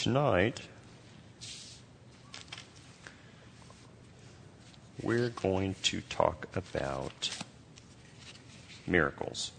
[0.00, 0.62] tonight
[5.02, 7.28] we're going to talk about
[8.86, 9.52] miracles.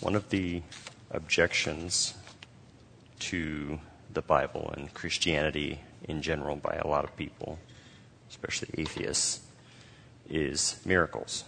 [0.00, 0.62] One of the
[1.12, 2.14] objections
[3.20, 3.78] to
[4.12, 7.60] the Bible and Christianity in general by a lot of people,
[8.28, 9.42] especially atheists,
[10.28, 11.44] is miracles.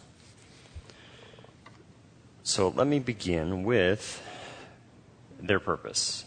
[2.45, 4.23] So let me begin with
[5.41, 6.27] their purpose.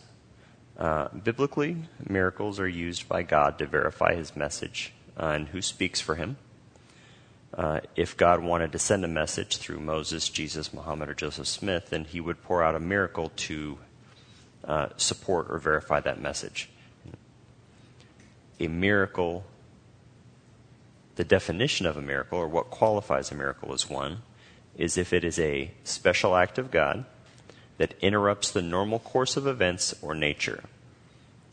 [0.77, 1.77] Uh, biblically,
[2.08, 6.38] miracles are used by God to verify his message uh, and who speaks for him.
[7.54, 11.91] Uh, if God wanted to send a message through Moses, Jesus, Muhammad, or Joseph Smith,
[11.91, 13.77] then he would pour out a miracle to
[14.66, 16.70] uh, support or verify that message.
[18.60, 19.46] A miracle,
[21.16, 24.24] the definition of a miracle, or what qualifies a miracle, as one,
[24.76, 27.05] is if it is a special act of God
[27.77, 30.63] that interrupts the normal course of events or nature.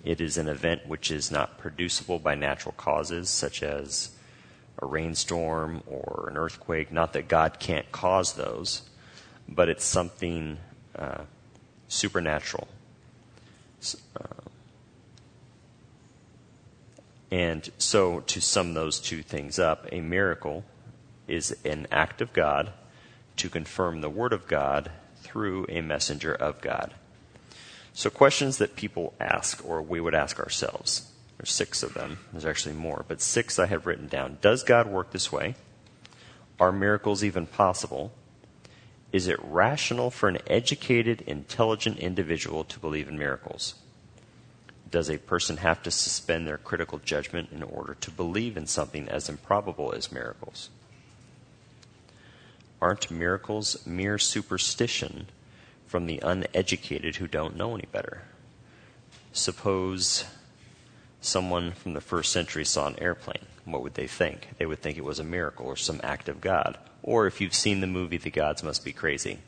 [0.04, 4.10] It is an event which is not producible by natural causes, such as
[4.80, 6.90] a rainstorm or an earthquake.
[6.90, 8.82] Not that God can't cause those,
[9.48, 10.58] but it's something
[10.96, 11.22] uh,
[11.88, 12.68] supernatural.
[14.18, 14.24] Uh,
[17.30, 20.64] and so, to sum those two things up, a miracle
[21.28, 22.72] is an act of God
[23.36, 24.90] to confirm the Word of God
[25.30, 26.94] through a messenger of God.
[27.92, 31.10] So, questions that people ask, or we would ask ourselves.
[31.36, 32.18] There's six of them.
[32.32, 34.38] There's actually more, but six I have written down.
[34.40, 35.54] Does God work this way?
[36.58, 38.12] Are miracles even possible?
[39.12, 43.74] Is it rational for an educated, intelligent individual to believe in miracles?
[44.90, 49.08] Does a person have to suspend their critical judgment in order to believe in something
[49.08, 50.70] as improbable as miracles?
[52.80, 55.28] Aren't miracles mere superstition
[55.86, 58.22] from the uneducated who don't know any better?
[59.32, 60.24] Suppose
[61.20, 63.46] someone from the first century saw an airplane.
[63.64, 64.48] What would they think?
[64.58, 66.78] They would think it was a miracle or some act of God.
[67.02, 69.38] Or if you've seen the movie The Gods Must Be Crazy,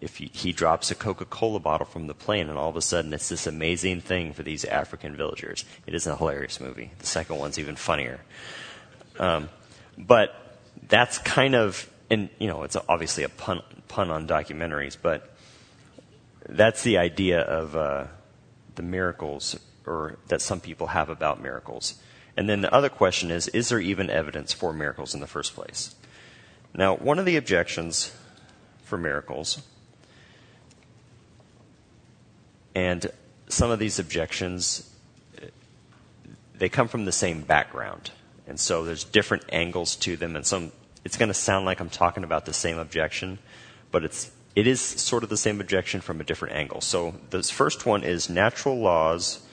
[0.00, 3.12] if he, drops a Coca Cola bottle from the plane and all of a sudden
[3.12, 5.64] it's this amazing thing for these African villagers.
[5.86, 6.90] It is a hilarious movie.
[6.98, 8.20] The second one's even funnier.
[9.18, 9.48] Um,
[9.96, 10.58] but
[10.88, 15.34] that's kind of and you know, it's obviously a pun, pun on documentaries, but
[16.48, 18.06] that's the idea of uh,
[18.74, 22.00] the miracles, or that some people have about miracles.
[22.36, 25.54] And then the other question is: Is there even evidence for miracles in the first
[25.54, 25.94] place?
[26.74, 28.14] Now, one of the objections
[28.82, 29.62] for miracles,
[32.74, 33.06] and
[33.48, 34.90] some of these objections,
[36.54, 38.10] they come from the same background.
[38.46, 40.72] And so there's different angles to them, and some
[41.04, 43.38] it's going to sound like I'm talking about the same objection,
[43.90, 46.80] but it's it is sort of the same objection from a different angle.
[46.80, 49.44] So the first one is natural laws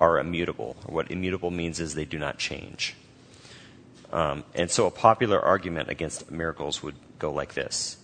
[0.00, 0.76] are immutable.
[0.86, 2.94] What immutable means is they do not change.
[4.12, 7.98] Um, and so a popular argument against miracles would go like this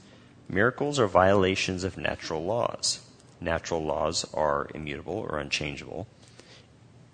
[0.49, 3.01] Miracles are violations of natural laws.
[3.41, 6.07] Natural laws are immutable or unchangeable.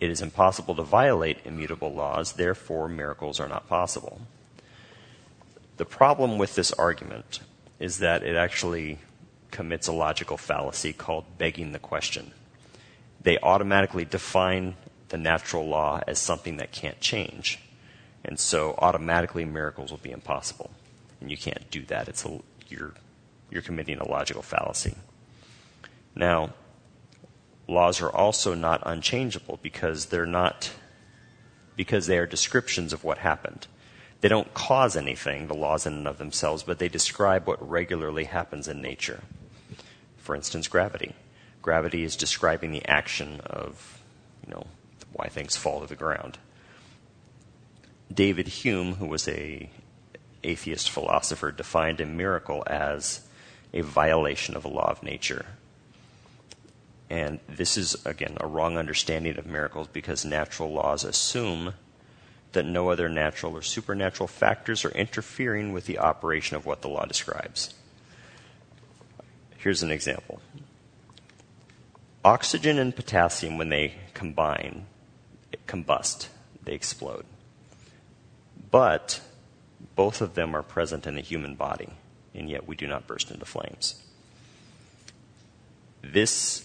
[0.01, 4.21] It is impossible to violate immutable laws, therefore, miracles are not possible.
[5.79, 7.41] The problem with this argument
[7.79, 8.99] is that it actually
[9.53, 12.33] commits a logical fallacy called begging the question.
[13.23, 14.75] They automatically define
[15.09, 17.61] the natural law as something that can't change.
[18.25, 20.71] And so automatically miracles will be impossible.
[21.21, 22.09] And you can't do that.
[22.09, 22.95] It's a, you're,
[23.49, 24.97] you're committing a logical fallacy.
[26.17, 26.55] Now,
[27.69, 30.73] laws are also not unchangeable because they're not,
[31.77, 33.69] because they are descriptions of what happened.
[34.21, 38.25] They don't cause anything, the laws in and of themselves, but they describe what regularly
[38.25, 39.23] happens in nature.
[40.17, 41.15] For instance, gravity.
[41.63, 44.01] Gravity is describing the action of,
[44.45, 44.67] you know,
[45.13, 46.39] why things fall to the ground.
[48.13, 49.71] David Hume, who was a
[50.43, 53.21] atheist philosopher, defined a miracle as
[53.73, 55.47] a violation of a law of nature.
[57.11, 61.75] And this is, again, a wrong understanding of miracles because natural laws assume
[62.53, 66.89] that no other natural or supernatural factors are interfering with the operation of what the
[66.89, 67.75] law describes.
[69.59, 70.41] Here's an example
[72.25, 74.87] oxygen and potassium, when they combine,
[75.67, 76.29] combust,
[76.65, 77.25] they explode.
[78.71, 79.21] But
[79.95, 81.89] both of them are present in the human body,
[82.35, 84.03] and yet we do not burst into flames.
[86.03, 86.65] This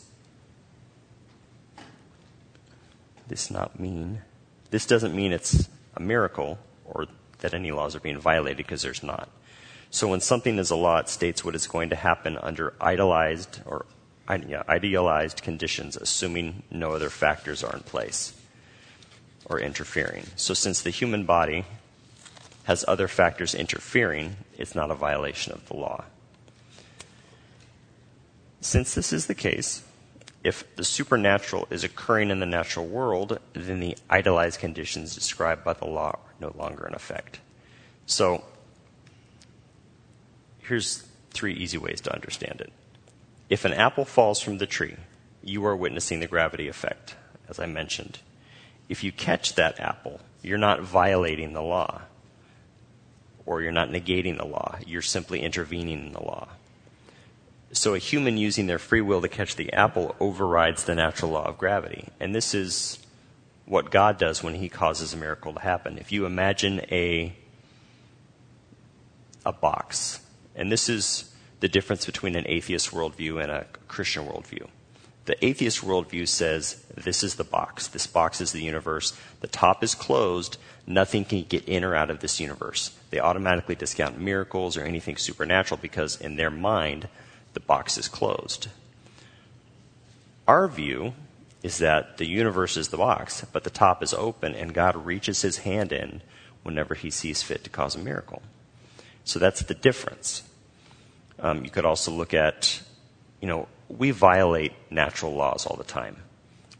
[3.27, 4.21] this not mean
[4.69, 7.07] this doesn't mean it's a miracle or
[7.39, 9.29] that any laws are being violated because there's not.
[9.89, 13.59] So when something is a law, it states what is going to happen under idolized
[13.65, 13.85] or
[14.27, 18.33] idealized conditions, assuming no other factors are in place
[19.45, 20.25] or interfering.
[20.35, 21.65] So, since the human body
[22.63, 26.05] has other factors interfering, it's not a violation of the law.
[28.61, 29.83] Since this is the case,
[30.43, 35.73] if the supernatural is occurring in the natural world, then the idealized conditions described by
[35.73, 37.39] the law are no longer in effect.
[38.05, 38.43] So,
[40.59, 42.73] here's three easy ways to understand it.
[43.49, 44.97] If an apple falls from the tree,
[45.41, 47.15] you are witnessing the gravity effect,
[47.47, 48.19] as I mentioned.
[48.89, 52.01] If you catch that apple, you're not violating the law,
[53.45, 56.49] or you're not negating the law, you're simply intervening in the law.
[57.73, 61.45] So a human using their free will to catch the apple overrides the natural law
[61.45, 62.09] of gravity.
[62.19, 62.99] And this is
[63.65, 65.97] what God does when he causes a miracle to happen.
[65.97, 67.35] If you imagine a
[69.45, 70.21] a box,
[70.55, 74.67] and this is the difference between an atheist worldview and a Christian worldview.
[75.25, 77.87] The atheist worldview says this is the box.
[77.87, 79.17] This box is the universe.
[79.39, 80.57] The top is closed.
[80.85, 82.95] Nothing can get in or out of this universe.
[83.09, 87.07] They automatically discount miracles or anything supernatural because, in their mind,
[87.53, 88.67] the box is closed.
[90.47, 91.13] Our view
[91.61, 95.41] is that the universe is the box, but the top is open, and God reaches
[95.41, 96.21] his hand in
[96.63, 98.41] whenever he sees fit to cause a miracle.
[99.23, 100.43] So that's the difference.
[101.39, 102.81] Um, you could also look at,
[103.41, 106.17] you know, we violate natural laws all the time.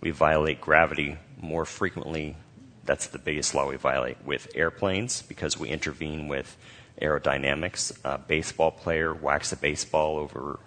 [0.01, 2.35] We violate gravity more frequently.
[2.83, 6.57] That's the biggest law we violate with airplanes because we intervene with
[7.01, 7.97] aerodynamics.
[8.03, 10.59] A baseball player whacks a baseball over,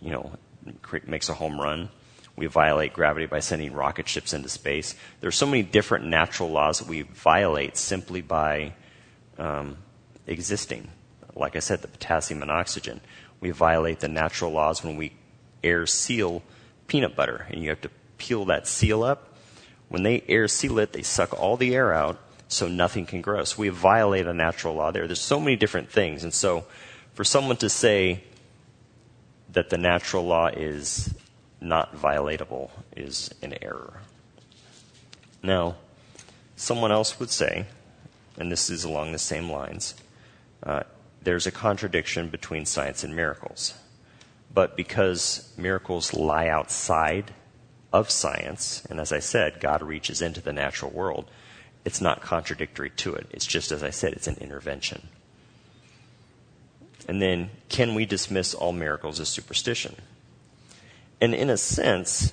[0.00, 0.32] you know,
[1.06, 1.88] makes a home run.
[2.36, 4.94] We violate gravity by sending rocket ships into space.
[5.20, 8.74] There are so many different natural laws that we violate simply by
[9.38, 9.78] um,
[10.26, 10.90] existing
[11.36, 13.00] like I said, the potassium and oxygen.
[13.40, 15.12] We violate the natural laws when we
[15.62, 16.42] air seal
[16.88, 19.34] peanut butter, and you have to peel that seal up.
[19.88, 23.44] When they air seal it, they suck all the air out so nothing can grow.
[23.44, 25.06] So we violate a natural law there.
[25.06, 26.22] There's so many different things.
[26.22, 26.64] And so
[27.14, 28.22] for someone to say
[29.52, 31.14] that the natural law is
[31.60, 34.00] not violatable is an error.
[35.42, 35.76] Now,
[36.56, 37.66] someone else would say,
[38.38, 39.94] and this is along the same lines,
[40.62, 40.82] uh,
[41.22, 43.74] there's a contradiction between science and miracles.
[44.52, 47.32] But because miracles lie outside
[47.92, 51.30] of science, and as I said, God reaches into the natural world,
[51.86, 53.28] it's not contradictory to it.
[53.30, 55.06] It's just, as I said, it's an intervention.
[57.08, 59.94] And then, can we dismiss all miracles as superstition?
[61.20, 62.32] And in a sense,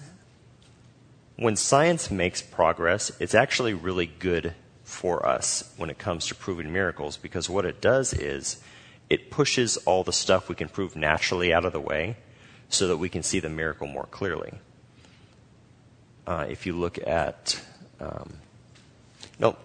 [1.36, 6.74] when science makes progress, it's actually really good for us when it comes to proving
[6.74, 8.60] miracles because what it does is
[9.08, 12.18] it pushes all the stuff we can prove naturally out of the way
[12.70, 14.54] so that we can see the miracle more clearly.
[16.26, 17.62] Uh, if you look at,
[18.00, 18.34] um,
[19.40, 19.58] no,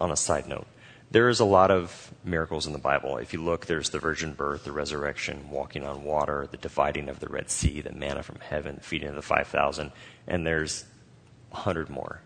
[0.00, 0.66] on a side note,
[1.10, 3.16] there is a lot of miracles in the Bible.
[3.16, 7.18] If you look, there's the virgin birth, the resurrection, walking on water, the dividing of
[7.18, 9.90] the Red Sea, the manna from heaven, the feeding of the 5,000,
[10.28, 10.84] and there's
[11.52, 12.20] a hundred more.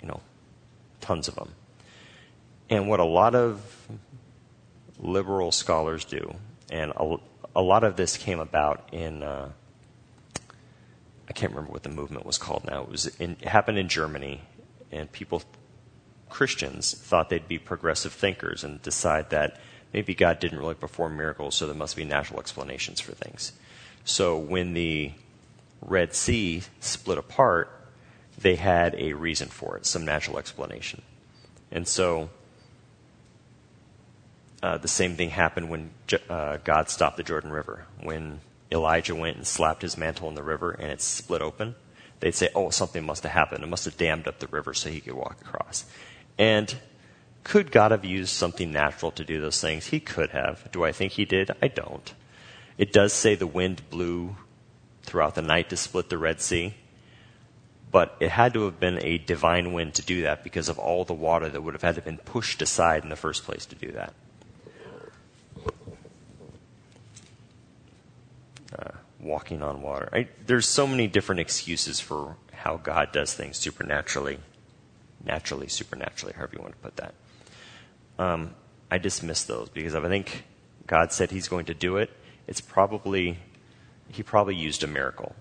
[0.00, 0.20] You know,
[1.00, 1.50] tons of them.
[2.70, 3.88] And what a lot of
[4.98, 6.34] liberal scholars do.
[6.70, 7.16] And a,
[7.56, 9.50] a lot of this came about in, uh,
[11.28, 12.82] I can't remember what the movement was called now.
[12.82, 14.42] It, was in, it happened in Germany,
[14.90, 15.42] and people,
[16.28, 19.58] Christians, thought they'd be progressive thinkers and decide that
[19.92, 23.52] maybe God didn't really perform miracles, so there must be natural explanations for things.
[24.04, 25.12] So when the
[25.80, 27.70] Red Sea split apart,
[28.38, 31.02] they had a reason for it, some natural explanation.
[31.70, 32.30] And so
[34.62, 35.90] uh, the same thing happened when
[36.28, 37.86] uh, God stopped the Jordan River.
[38.02, 38.40] When
[38.70, 41.74] Elijah went and slapped his mantle in the river and it split open,
[42.20, 43.64] they'd say, oh, something must have happened.
[43.64, 45.84] It must have dammed up the river so he could walk across.
[46.38, 46.74] And
[47.44, 49.86] could God have used something natural to do those things?
[49.86, 50.70] He could have.
[50.72, 51.50] Do I think he did?
[51.62, 52.12] I don't.
[52.76, 54.36] It does say the wind blew
[55.02, 56.74] throughout the night to split the Red Sea,
[57.90, 61.04] but it had to have been a divine wind to do that because of all
[61.04, 63.64] the water that would have had to have been pushed aside in the first place
[63.66, 64.12] to do that.
[68.78, 70.08] Uh, walking on water.
[70.12, 74.38] I, there's so many different excuses for how God does things supernaturally,
[75.24, 77.14] naturally, supernaturally, however you want to put that.
[78.18, 78.54] Um,
[78.90, 80.44] I dismiss those because if I think
[80.86, 82.10] God said He's going to do it,
[82.46, 83.38] it's probably
[84.08, 85.34] He probably used a miracle.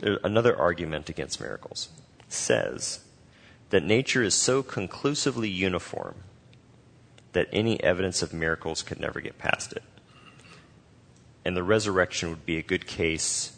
[0.00, 1.88] Another argument against miracles
[2.28, 3.00] says
[3.70, 6.16] that nature is so conclusively uniform
[7.36, 9.82] that any evidence of miracles could never get past it.
[11.44, 13.54] And the resurrection would be a good case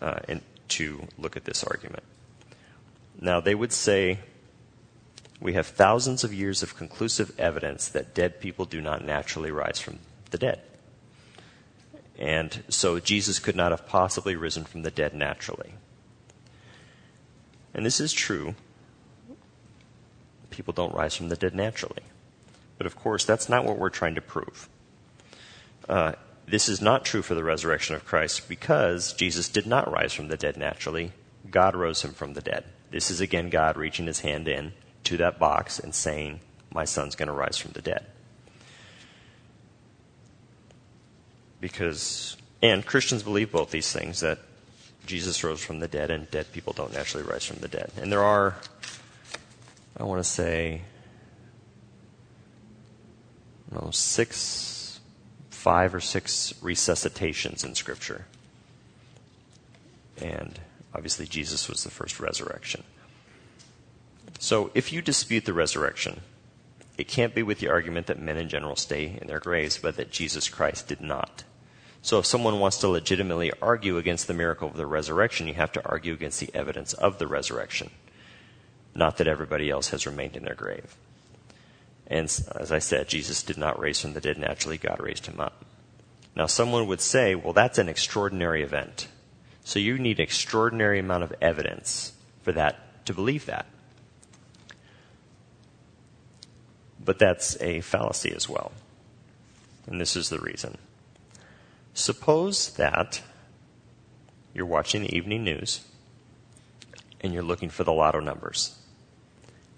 [0.00, 2.04] uh, in, to look at this argument.
[3.20, 4.20] Now, they would say
[5.40, 9.80] we have thousands of years of conclusive evidence that dead people do not naturally rise
[9.80, 9.98] from
[10.30, 10.60] the dead.
[12.18, 15.74] And so Jesus could not have possibly risen from the dead naturally.
[17.74, 18.54] And this is true.
[20.52, 22.02] People don't rise from the dead naturally.
[22.78, 24.68] But of course, that's not what we're trying to prove.
[25.88, 26.12] Uh,
[26.46, 30.28] this is not true for the resurrection of Christ because Jesus did not rise from
[30.28, 31.12] the dead naturally.
[31.50, 32.64] God rose him from the dead.
[32.90, 34.72] This is again God reaching his hand in
[35.04, 36.40] to that box and saying,
[36.72, 38.06] My son's going to rise from the dead.
[41.60, 44.38] Because, and Christians believe both these things that
[45.06, 47.90] Jesus rose from the dead and dead people don't naturally rise from the dead.
[48.00, 48.56] And there are,
[49.96, 50.82] I want to say,
[53.90, 55.00] six,
[55.50, 58.26] five or six resuscitations in Scripture.
[60.20, 60.58] And
[60.94, 62.84] obviously, Jesus was the first resurrection.
[64.38, 66.20] So if you dispute the resurrection,
[66.98, 69.96] it can't be with the argument that men in general stay in their graves, but
[69.96, 71.44] that Jesus Christ did not.
[72.02, 75.72] So if someone wants to legitimately argue against the miracle of the resurrection, you have
[75.72, 77.90] to argue against the evidence of the resurrection,
[78.94, 80.96] not that everybody else has remained in their grave.
[82.06, 85.40] And as I said, Jesus did not raise from the dead naturally, God raised him
[85.40, 85.64] up.
[86.34, 89.08] Now, someone would say, well, that's an extraordinary event.
[89.64, 93.66] So you need an extraordinary amount of evidence for that to believe that.
[97.04, 98.72] But that's a fallacy as well.
[99.86, 100.78] And this is the reason.
[101.94, 103.22] Suppose that
[104.54, 105.82] you're watching the evening news
[107.20, 108.78] and you're looking for the lotto numbers.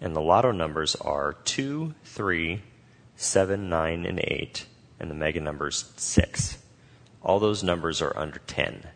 [0.00, 2.62] And the lotto numbers are 2, 3,
[3.16, 4.66] 7, 9, and 8,
[5.00, 6.58] and the mega numbers 6.
[7.22, 8.88] All those numbers are under 10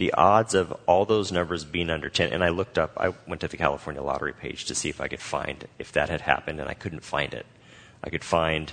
[0.00, 3.42] the odds of all those numbers being under 10, and I looked up, I went
[3.42, 6.58] to the California lottery page to see if I could find if that had happened,
[6.58, 7.44] and I couldn't find it.
[8.02, 8.72] I could find,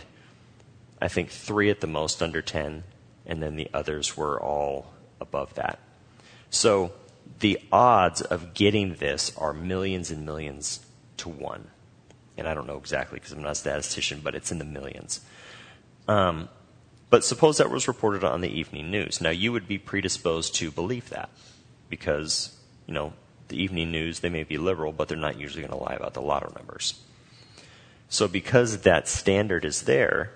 [1.01, 2.85] I think, three at the most under 10,
[3.25, 5.79] and then the others were all above that.
[6.49, 6.93] So
[7.41, 10.79] the odds of getting this are millions and millions
[11.17, 11.67] to one.
[12.37, 15.21] And I don't know exactly because I'm not a statistician, but it's in the millions.
[16.07, 16.49] Um,
[17.09, 19.21] but suppose that was reported on the evening news.
[19.21, 21.29] Now, you would be predisposed to believe that
[21.89, 22.55] because,
[22.85, 23.13] you know,
[23.47, 26.13] the evening news, they may be liberal, but they're not usually going to lie about
[26.13, 27.01] the lotto numbers.
[28.09, 30.31] So, because that standard is there,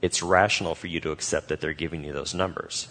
[0.00, 2.88] it's rational for you to accept that they're giving you those numbers.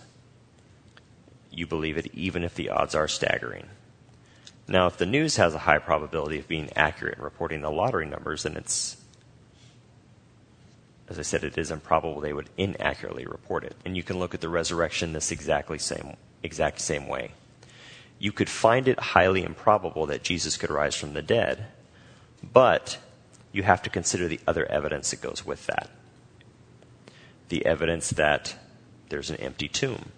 [1.50, 3.68] You believe it even if the odds are staggering.
[4.72, 8.06] Now, if the news has a high probability of being accurate in reporting the lottery
[8.06, 8.96] numbers, then it's
[11.10, 13.76] as I said, it is improbable they would inaccurately report it.
[13.84, 17.32] And you can look at the resurrection this exactly same, exact same way.
[18.18, 21.66] You could find it highly improbable that Jesus could rise from the dead,
[22.42, 22.98] but
[23.52, 25.90] you have to consider the other evidence that goes with that.
[27.50, 28.56] The evidence that
[29.10, 30.14] there's an empty tomb,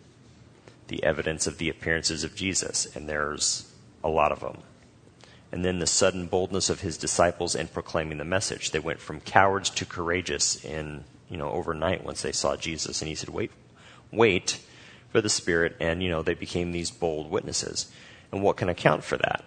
[0.89, 3.72] the evidence of the appearances of Jesus, and there's
[4.03, 4.57] a lot of them
[5.53, 8.71] and then the sudden boldness of his disciples in proclaiming the message.
[8.71, 13.03] They went from cowards to courageous in, you know, overnight once they saw Jesus.
[13.03, 13.51] And he said, wait,
[14.11, 14.59] wait
[15.11, 15.75] for the Spirit.
[15.79, 17.91] And, you know, they became these bold witnesses.
[18.31, 19.45] And what can account for that?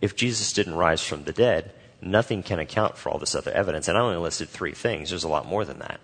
[0.00, 3.88] If Jesus didn't rise from the dead, nothing can account for all this other evidence.
[3.88, 5.10] And I only listed three things.
[5.10, 5.98] There's a lot more than that.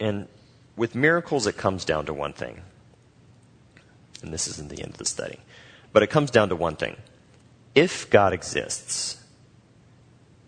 [0.00, 0.26] And
[0.80, 2.62] with miracles, it comes down to one thing
[4.22, 5.38] and this isn't the end of the study.
[5.92, 6.96] But it comes down to one thing.
[7.74, 9.22] If God exists,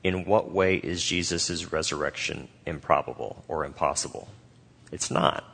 [0.03, 4.29] in what way is Jesus' resurrection improbable or impossible?
[4.91, 5.45] It's not.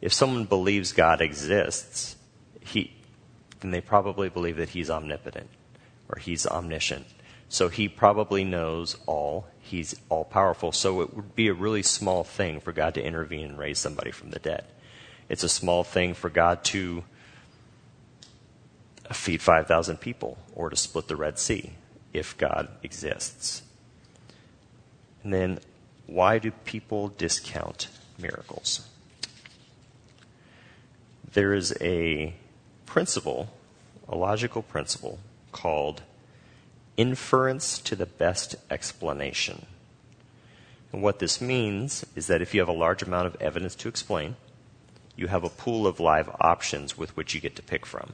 [0.00, 2.16] If someone believes God exists,
[2.60, 2.94] he,
[3.60, 5.50] then they probably believe that he's omnipotent
[6.08, 7.06] or he's omniscient.
[7.50, 9.46] So he probably knows all.
[9.60, 10.72] He's all powerful.
[10.72, 14.10] So it would be a really small thing for God to intervene and raise somebody
[14.10, 14.64] from the dead.
[15.28, 17.04] It's a small thing for God to
[19.12, 21.72] feed 5,000 people or to split the Red Sea
[22.12, 23.62] if God exists.
[25.22, 25.58] And then,
[26.06, 27.88] why do people discount
[28.18, 28.88] miracles?
[31.32, 32.34] There is a
[32.86, 33.50] principle,
[34.08, 35.20] a logical principle,
[35.52, 36.02] called
[36.96, 39.66] inference to the best explanation.
[40.92, 43.88] And what this means is that if you have a large amount of evidence to
[43.88, 44.36] explain,
[45.16, 48.12] you have a pool of live options with which you get to pick from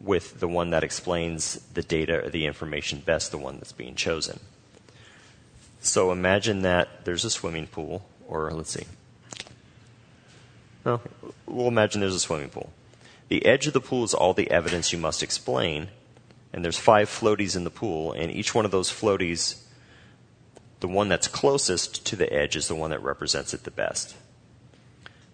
[0.00, 3.94] with the one that explains the data or the information best, the one that's being
[3.94, 4.40] chosen.
[5.80, 8.84] So imagine that there's a swimming pool, or let's see.
[10.84, 11.00] No,
[11.46, 12.72] we'll imagine there's a swimming pool.
[13.28, 15.88] The edge of the pool is all the evidence you must explain,
[16.56, 19.62] and there's five floaties in the pool, and each one of those floaties,
[20.80, 24.16] the one that's closest to the edge is the one that represents it the best.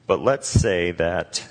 [0.08, 1.48] But let's say that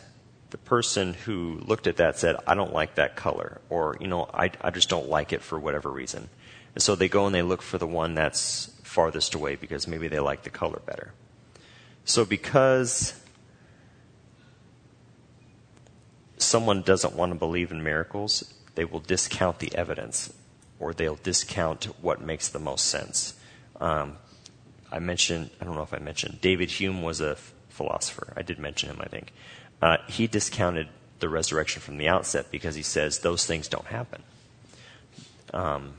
[0.49, 4.29] the person who looked at that said, I don't like that color, or, you know,
[4.33, 6.27] I, I just don't like it for whatever reason.
[6.75, 10.09] And so they go and they look for the one that's farthest away because maybe
[10.09, 11.13] they like the color better.
[12.03, 13.17] So because
[16.35, 20.33] someone doesn't want to believe in miracles, they will discount the evidence
[20.79, 23.35] or they'll discount what makes the most sense.
[23.79, 24.17] Um,
[24.91, 27.35] I mentioned, I don't know if I mentioned, David Hume was a
[27.69, 28.33] philosopher.
[28.35, 29.33] I did mention him, I think.
[29.83, 30.87] Uh, he discounted
[31.19, 34.23] the resurrection from the outset because he says those things don't happen.
[35.53, 35.93] Um,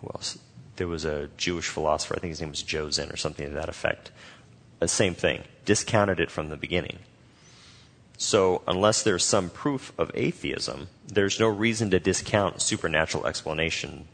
[0.00, 0.38] who else?
[0.76, 3.68] There was a Jewish philosopher, I think his name was Joseph or something to that
[3.68, 4.10] effect.
[4.78, 7.00] The same thing, discounted it from the beginning.
[8.22, 14.06] So, unless there's some proof of atheism, there's no reason to discount supernatural explanation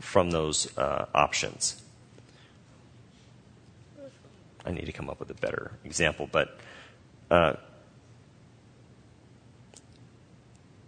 [0.00, 1.82] from those uh, options.
[4.64, 6.58] I need to come up with a better example, but
[7.30, 7.52] uh,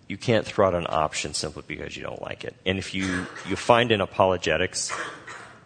[0.08, 2.56] you can't throw out an option simply because you don't like it.
[2.64, 4.90] And if you, you find in apologetics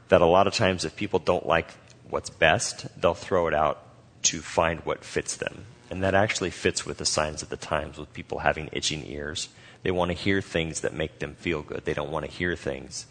[0.09, 1.69] that a lot of times if people don't like
[2.11, 3.85] what's best, they'll throw it out
[4.23, 5.67] to find what fits them.
[5.93, 9.51] And that actually fits with the signs of the times, with people having itching ears.
[9.83, 11.85] They want to hear things that make them feel good.
[11.85, 13.05] They don't want to hear things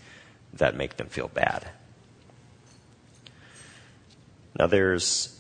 [0.52, 1.70] that make them feel bad.
[4.58, 5.40] Now, there's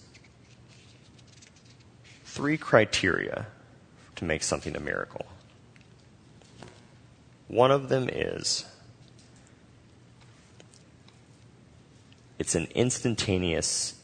[2.26, 3.48] three criteria
[4.18, 5.26] to make something a miracle.
[7.48, 8.66] One of them is
[12.38, 13.96] it's an instantaneous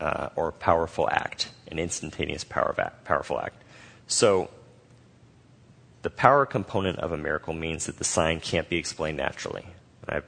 [0.00, 3.62] uh, or powerful act, an instantaneous power act, powerful act.
[4.06, 4.50] So,
[6.02, 9.66] the power component of a miracle means that the sign can't be explained naturally.
[10.08, 10.24] I've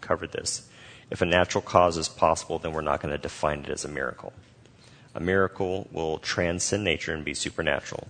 [0.00, 0.66] covered this.
[1.10, 3.88] If a natural cause is possible, then we're not going to define it as a
[3.88, 4.32] miracle.
[5.14, 8.08] A miracle will transcend nature and be supernatural.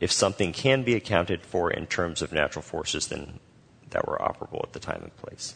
[0.00, 3.38] If something can be accounted for in terms of natural forces, then
[3.90, 5.54] that were operable at the time and place.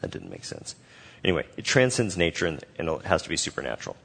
[0.00, 0.76] That didn't make sense.
[1.24, 3.96] Anyway, it transcends nature and, and it has to be supernatural.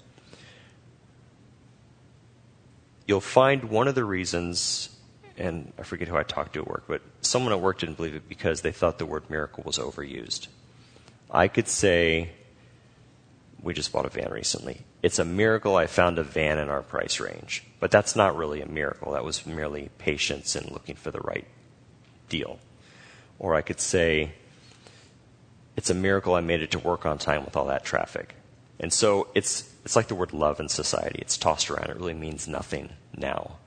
[3.08, 4.90] You'll find one of the reasons,
[5.38, 8.16] and I forget who I talked to at work, but someone at work didn't believe
[8.16, 10.48] it because they thought the word miracle was overused.
[11.30, 12.32] I could say,
[13.62, 14.82] we just bought a van recently.
[15.02, 17.64] It's a miracle I found a van in our price range.
[17.80, 19.14] But that's not really a miracle.
[19.14, 21.48] That was merely patience and looking for the right
[22.30, 22.60] deal.
[23.38, 24.34] Or I could say,
[25.76, 28.36] it's a miracle I made it to work on time with all that traffic.
[28.80, 31.20] And so it's, it's like the word love in society.
[31.20, 31.90] It's tossed around.
[31.90, 33.58] It really means nothing now.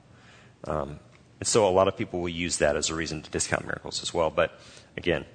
[0.65, 0.99] Um,
[1.39, 4.03] and so a lot of people will use that as a reason to discount miracles
[4.03, 4.29] as well.
[4.29, 4.59] But
[4.97, 5.25] again,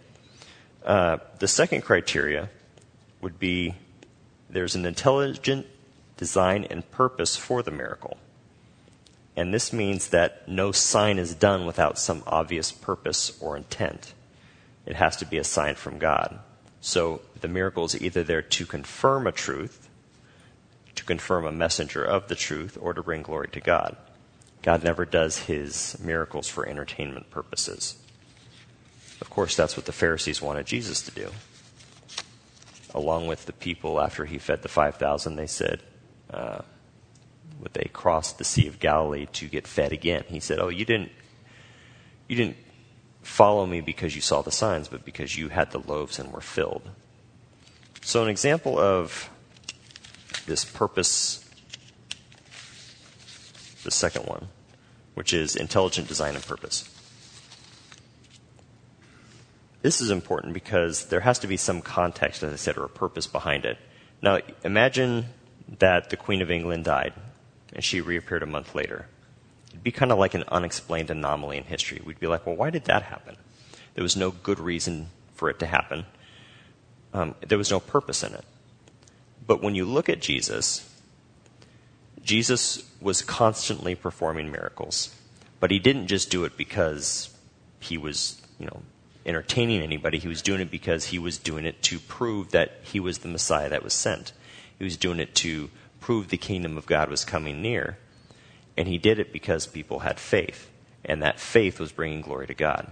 [0.84, 2.50] uh, the second criteria
[3.20, 3.74] would be
[4.50, 5.66] there's an intelligent
[6.16, 8.18] design and purpose for the miracle.
[9.36, 14.12] And this means that no sign is done without some obvious purpose or intent.
[14.86, 16.38] It has to be a sign from God.
[16.84, 19.88] So the miracle is either there to confirm a truth,
[20.96, 23.96] to confirm a messenger of the truth, or to bring glory to God.
[24.60, 27.96] God never does his miracles for entertainment purposes.
[29.22, 31.30] Of course, that's what the Pharisees wanted Jesus to do.
[32.94, 35.82] Along with the people, after he fed the 5,000, they said,
[36.30, 36.60] uh,
[37.60, 40.24] would they crossed the Sea of Galilee to get fed again.
[40.28, 41.12] He said, Oh, you didn't,
[42.28, 42.58] you didn't
[43.24, 46.40] follow me because you saw the signs, but because you had the loaves and were
[46.40, 46.90] filled.
[48.02, 49.30] So, an example of
[50.46, 51.44] this purpose,
[53.82, 54.48] the second one,
[55.14, 56.90] which is intelligent design and purpose.
[59.80, 62.88] This is important because there has to be some context, as I said, or a
[62.88, 63.78] purpose behind it.
[64.22, 65.26] Now, imagine
[65.78, 67.12] that the Queen of England died
[67.72, 69.06] and she reappeared a month later.
[69.74, 72.00] It'd be kind of like an unexplained anomaly in history.
[72.04, 73.36] We'd be like, well, why did that happen?
[73.94, 76.06] There was no good reason for it to happen,
[77.12, 78.44] um, there was no purpose in it.
[79.46, 80.88] But when you look at Jesus,
[82.22, 85.14] Jesus was constantly performing miracles.
[85.58, 87.36] But he didn't just do it because
[87.80, 88.82] he was, you know,
[89.26, 90.18] entertaining anybody.
[90.18, 93.28] He was doing it because he was doing it to prove that he was the
[93.28, 94.32] Messiah that was sent.
[94.78, 97.98] He was doing it to prove the kingdom of God was coming near.
[98.76, 100.70] And he did it because people had faith.
[101.04, 102.90] And that faith was bringing glory to God.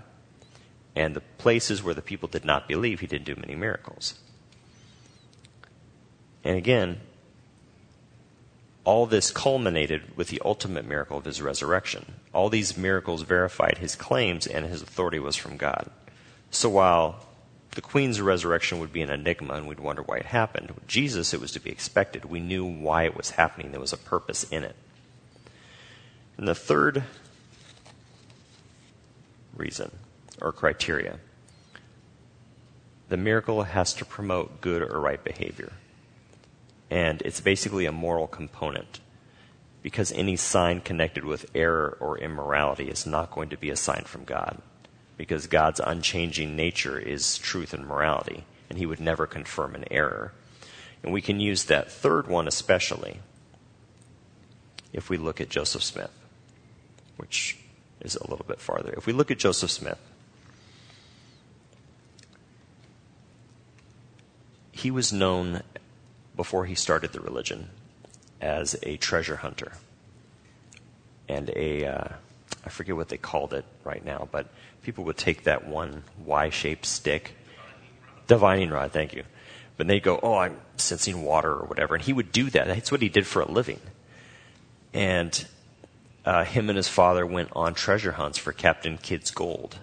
[0.95, 4.21] And the places where the people did not believe, he didn't do many miracles.
[6.45, 7.01] And again,
[8.85, 12.15] all this culminated with the ultimate miracle of his resurrection.
[12.35, 15.91] All these miracles verified his claims and his authority was from God.
[16.51, 17.25] So while
[17.75, 21.33] the queen's resurrection would be an enigma and we'd wonder why it happened, with Jesus,
[21.33, 22.25] it was to be expected.
[22.25, 24.77] We knew why it was happening, there was a purpose in it.
[26.37, 27.05] And the third
[29.55, 29.91] reason
[30.41, 31.19] or criteria
[33.09, 35.73] the miracle has to promote good or right behavior
[36.91, 39.01] and it's basically a moral component
[39.83, 44.03] because any sign connected with error or immorality is not going to be a sign
[44.05, 44.61] from God
[45.17, 50.33] because God's unchanging nature is truth and morality and he would never confirm an error.
[51.03, 53.21] And we can use that third one especially
[54.93, 56.11] if we look at Joseph Smith,
[57.17, 57.59] which
[58.01, 58.93] is a little bit farther.
[58.97, 59.99] If we look at Joseph Smith,
[64.73, 65.63] he was known
[66.37, 67.71] before he started the religion
[68.41, 69.73] as a treasure hunter
[71.29, 72.09] and a uh,
[72.65, 74.47] I forget what they called it right now, but
[74.83, 77.35] people would take that one Y-shaped stick,
[78.27, 78.93] divining rod.
[78.93, 79.25] Thank you.
[79.77, 82.67] But they'd go, "Oh, I'm sensing water or whatever," and he would do that.
[82.67, 83.81] That's what he did for a living.
[84.93, 85.47] And
[86.25, 89.79] uh, him and his father went on treasure hunts for Captain Kidd's gold,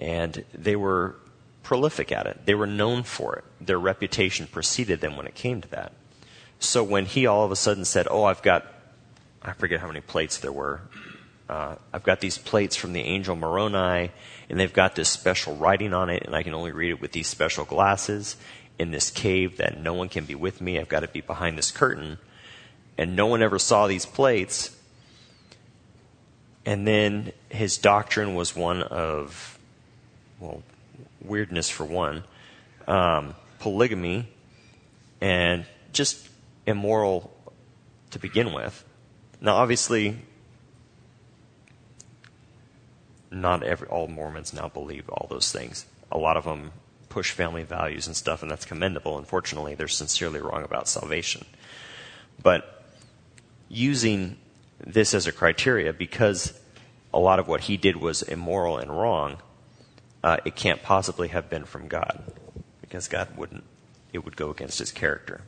[0.00, 1.16] and they were
[1.62, 2.46] prolific at it.
[2.46, 3.44] They were known for it.
[3.60, 5.92] Their reputation preceded them when it came to that.
[6.58, 8.66] So when he all of a sudden said, Oh, I've got,
[9.42, 10.82] I forget how many plates there were.
[11.48, 14.10] Uh, I've got these plates from the angel Moroni,
[14.48, 17.12] and they've got this special writing on it, and I can only read it with
[17.12, 18.36] these special glasses
[18.78, 20.78] in this cave that no one can be with me.
[20.78, 22.18] I've got to be behind this curtain.
[22.96, 24.76] And no one ever saw these plates.
[26.64, 29.58] And then his doctrine was one of,
[30.38, 30.62] well,
[31.20, 32.24] weirdness for one,
[32.86, 34.28] um, polygamy,
[35.20, 36.28] and just
[36.66, 37.32] immoral
[38.10, 38.84] to begin with.
[39.40, 40.18] Now, obviously,
[43.30, 45.86] not every all Mormons now believe all those things.
[46.12, 46.72] A lot of them
[47.08, 49.18] push family values and stuff, and that's commendable.
[49.18, 51.44] Unfortunately, they're sincerely wrong about salvation.
[52.42, 52.84] But
[53.68, 54.36] using
[54.84, 56.58] this as a criteria, because
[57.14, 59.36] a lot of what he did was immoral and wrong,
[60.24, 62.22] uh, it can't possibly have been from God
[62.80, 63.64] because God wouldn't,
[64.12, 65.42] it would go against his character.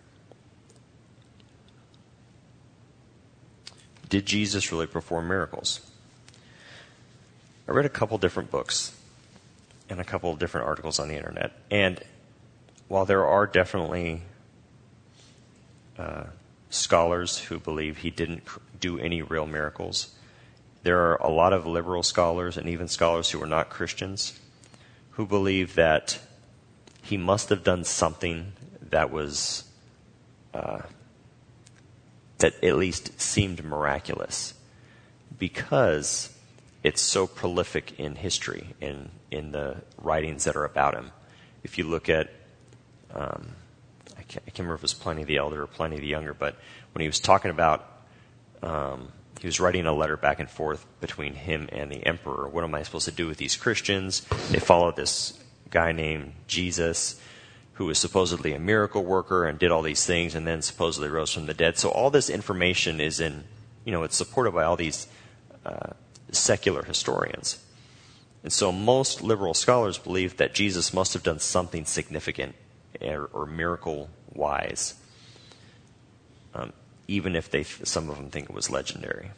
[4.08, 5.80] Did Jesus really perform miracles?
[7.66, 8.96] I read a couple different books
[9.88, 11.52] and a couple of different articles on the internet.
[11.70, 12.00] And
[12.88, 14.22] while there are definitely
[15.98, 16.24] uh,
[16.70, 18.42] scholars who believe he didn't
[18.78, 20.14] do any real miracles,
[20.82, 24.38] there are a lot of liberal scholars and even scholars who are not Christians
[25.12, 26.18] who believe that
[27.02, 28.52] he must have done something
[28.90, 29.64] that was
[30.52, 30.82] uh,
[32.38, 34.54] that at least seemed miraculous
[35.38, 36.36] because
[36.82, 41.10] it's so prolific in history in in the writings that are about him.
[41.62, 42.30] If you look at
[43.12, 43.54] um,
[44.18, 46.34] I, can't, I, can't, remember if it was Pliny the Elder or Pliny the Younger,
[46.34, 46.56] but
[46.92, 47.88] when he was talking about
[48.64, 52.48] um, he was writing a letter back and forth between him and the emperor.
[52.48, 54.22] What am I supposed to do with these Christians?
[54.50, 55.38] They follow this
[55.70, 57.20] guy named Jesus,
[57.74, 61.32] who was supposedly a miracle worker and did all these things, and then supposedly rose
[61.32, 61.76] from the dead.
[61.76, 63.44] So all this information is in,
[63.84, 65.08] you know, it's supported by all these
[65.66, 65.90] uh,
[66.30, 67.62] secular historians.
[68.42, 72.54] And so most liberal scholars believe that Jesus must have done something significant
[73.00, 74.94] or, or miracle wise.
[76.54, 76.72] Um,
[77.06, 79.30] even if they, some of them think it was legendary.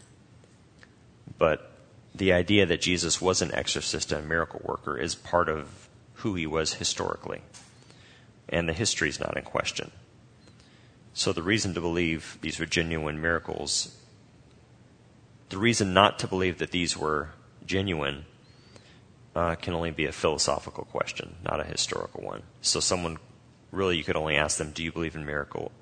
[1.39, 1.71] But
[2.15, 6.35] the idea that Jesus was an exorcist and a miracle worker is part of who
[6.35, 7.43] he was historically.
[8.49, 9.91] And the history is not in question.
[11.13, 13.97] So the reason to believe these were genuine miracles,
[15.49, 17.31] the reason not to believe that these were
[17.65, 18.25] genuine
[19.35, 22.43] uh, can only be a philosophical question, not a historical one.
[22.61, 23.19] So someone
[23.71, 25.73] really you could only ask them, do you believe in miracle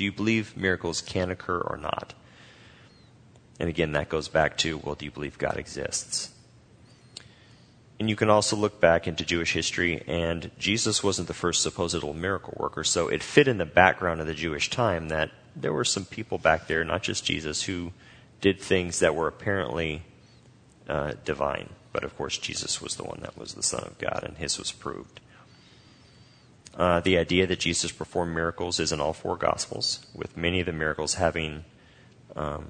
[0.00, 2.14] do you believe miracles can occur or not?
[3.58, 6.30] And again, that goes back to well, do you believe God exists?
[7.98, 12.02] And you can also look back into Jewish history, and Jesus wasn't the first supposed
[12.14, 15.84] miracle worker, so it fit in the background of the Jewish time that there were
[15.84, 17.92] some people back there, not just Jesus, who
[18.40, 20.00] did things that were apparently
[20.88, 21.68] uh, divine.
[21.92, 24.58] But of course, Jesus was the one that was the Son of God, and his
[24.58, 25.20] was proved.
[26.80, 30.66] Uh, the idea that Jesus performed miracles is in all four Gospels, with many of
[30.66, 31.62] the miracles having
[32.34, 32.68] um,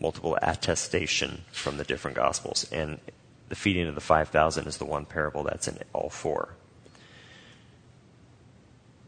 [0.00, 2.70] multiple attestation from the different Gospels.
[2.70, 3.00] And
[3.48, 6.54] the feeding of the 5,000 is the one parable that's in all four.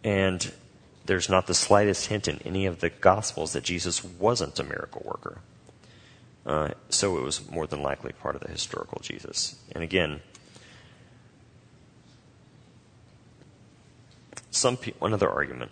[0.03, 0.53] And
[1.07, 5.03] there's not the slightest hint in any of the Gospels that Jesus wasn't a miracle
[5.05, 5.39] worker.
[6.45, 9.61] Uh, so it was more than likely part of the historical Jesus.
[9.71, 10.23] And again,
[14.51, 15.71] some pe- one other argument.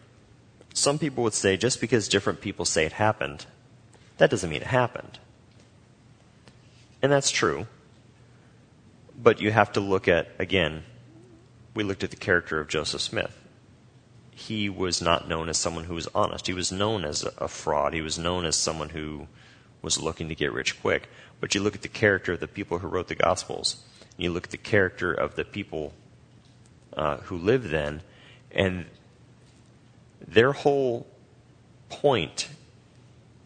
[0.75, 3.47] Some people would say just because different people say it happened,
[4.19, 5.19] that doesn't mean it happened.
[7.03, 7.67] And that's true.
[9.21, 10.85] But you have to look at, again,
[11.75, 13.37] we looked at the character of Joseph Smith.
[14.31, 16.47] He was not known as someone who was honest.
[16.47, 17.93] He was known as a fraud.
[17.93, 19.27] He was known as someone who
[19.83, 21.09] was looking to get rich quick.
[21.41, 23.83] But you look at the character of the people who wrote the Gospels,
[24.17, 25.93] and you look at the character of the people
[26.97, 28.03] uh, who lived then,
[28.51, 28.87] and
[30.27, 31.07] their whole
[31.89, 32.49] point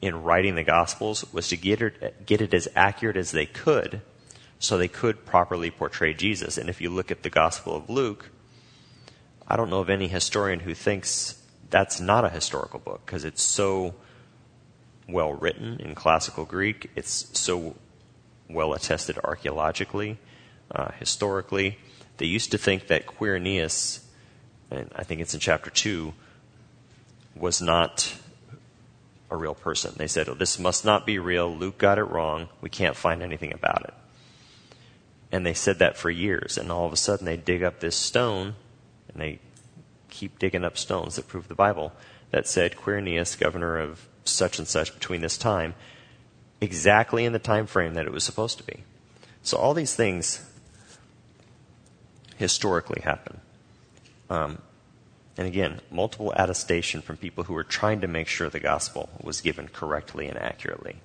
[0.00, 4.00] in writing the Gospels was to get it, get it as accurate as they could
[4.58, 6.58] so they could properly portray Jesus.
[6.58, 8.30] And if you look at the Gospel of Luke,
[9.46, 13.42] I don't know of any historian who thinks that's not a historical book because it's
[13.42, 13.94] so
[15.08, 16.90] well written in classical Greek.
[16.94, 17.76] It's so
[18.48, 20.18] well attested archaeologically,
[20.70, 21.78] uh, historically.
[22.18, 24.01] They used to think that Quirinius,
[24.72, 26.12] and I think it's in chapter 2,
[27.36, 28.14] was not
[29.30, 29.94] a real person.
[29.96, 31.54] They said, oh, this must not be real.
[31.54, 32.48] Luke got it wrong.
[32.60, 33.94] We can't find anything about it.
[35.30, 36.58] And they said that for years.
[36.58, 38.54] And all of a sudden, they dig up this stone,
[39.08, 39.38] and they
[40.10, 41.92] keep digging up stones that prove the Bible,
[42.30, 45.74] that said Quirinius, governor of such and such between this time,
[46.60, 48.84] exactly in the time frame that it was supposed to be.
[49.42, 50.46] So all these things
[52.36, 53.40] historically happen.
[54.32, 54.62] Um,
[55.36, 59.42] and again, multiple attestation from people who were trying to make sure the gospel was
[59.42, 60.96] given correctly and accurately.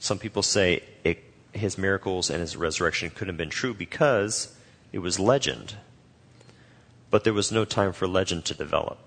[0.00, 4.56] Some people say it, his miracles and his resurrection couldn't have been true because
[4.92, 5.76] it was legend.
[7.10, 8.98] But there was no time for legend to develop.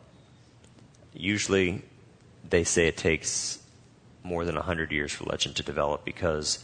[1.13, 1.81] Usually,
[2.49, 3.59] they say it takes
[4.23, 6.63] more than 100 years for legend to develop because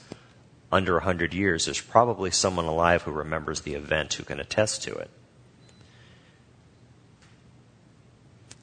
[0.71, 4.93] under 100 years, there's probably someone alive who remembers the event who can attest to
[4.95, 5.09] it.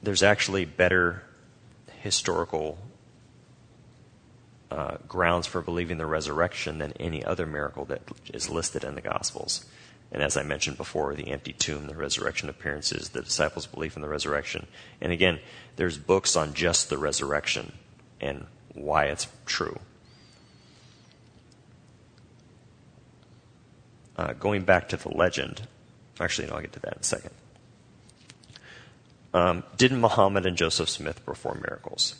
[0.03, 1.23] There's actually better
[2.01, 2.77] historical
[4.69, 8.01] uh, grounds for believing the resurrection than any other miracle that
[8.33, 9.65] is listed in the Gospels.
[10.11, 14.01] And as I mentioned before, the empty tomb, the resurrection appearances, the disciples' belief in
[14.01, 14.67] the resurrection.
[14.99, 15.39] And again,
[15.77, 17.71] there's books on just the resurrection
[18.19, 19.79] and why it's true.
[24.17, 25.67] Uh, going back to the legend,
[26.19, 27.31] actually, no, I'll get to that in a second
[29.33, 32.15] um, did Muhammad and Joseph Smith perform miracles?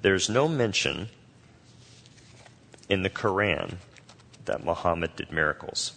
[0.00, 1.08] There's no mention
[2.88, 3.76] in the Quran
[4.46, 5.92] that Muhammad did miracles,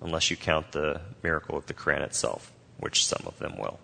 [0.00, 3.78] unless you count the miracle of the Quran itself, which some of them will.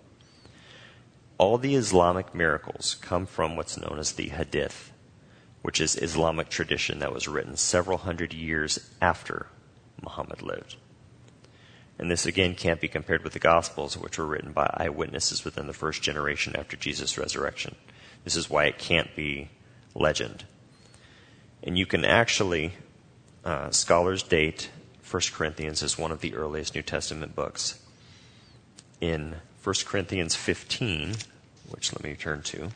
[1.39, 4.93] All the Islamic miracles come from what's known as the Hadith,
[5.63, 9.47] which is Islamic tradition that was written several hundred years after
[10.03, 10.77] Muhammad lived.
[12.01, 15.67] And this again can't be compared with the Gospels, which were written by eyewitnesses within
[15.67, 17.75] the first generation after Jesus' resurrection.
[18.25, 19.51] This is why it can't be
[19.95, 20.45] legend.
[21.63, 22.73] And you can actually,
[23.45, 24.71] uh, scholars date
[25.11, 27.79] 1 Corinthians as one of the earliest New Testament books.
[29.03, 31.17] In 1 Corinthians 15,
[31.69, 32.71] which let me turn to.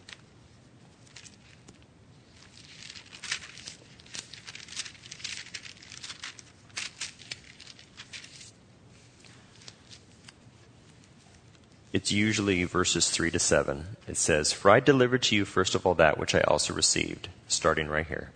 [11.94, 13.96] It's usually verses 3 to 7.
[14.08, 17.28] It says, For I delivered to you first of all that which I also received,
[17.46, 18.32] starting right here.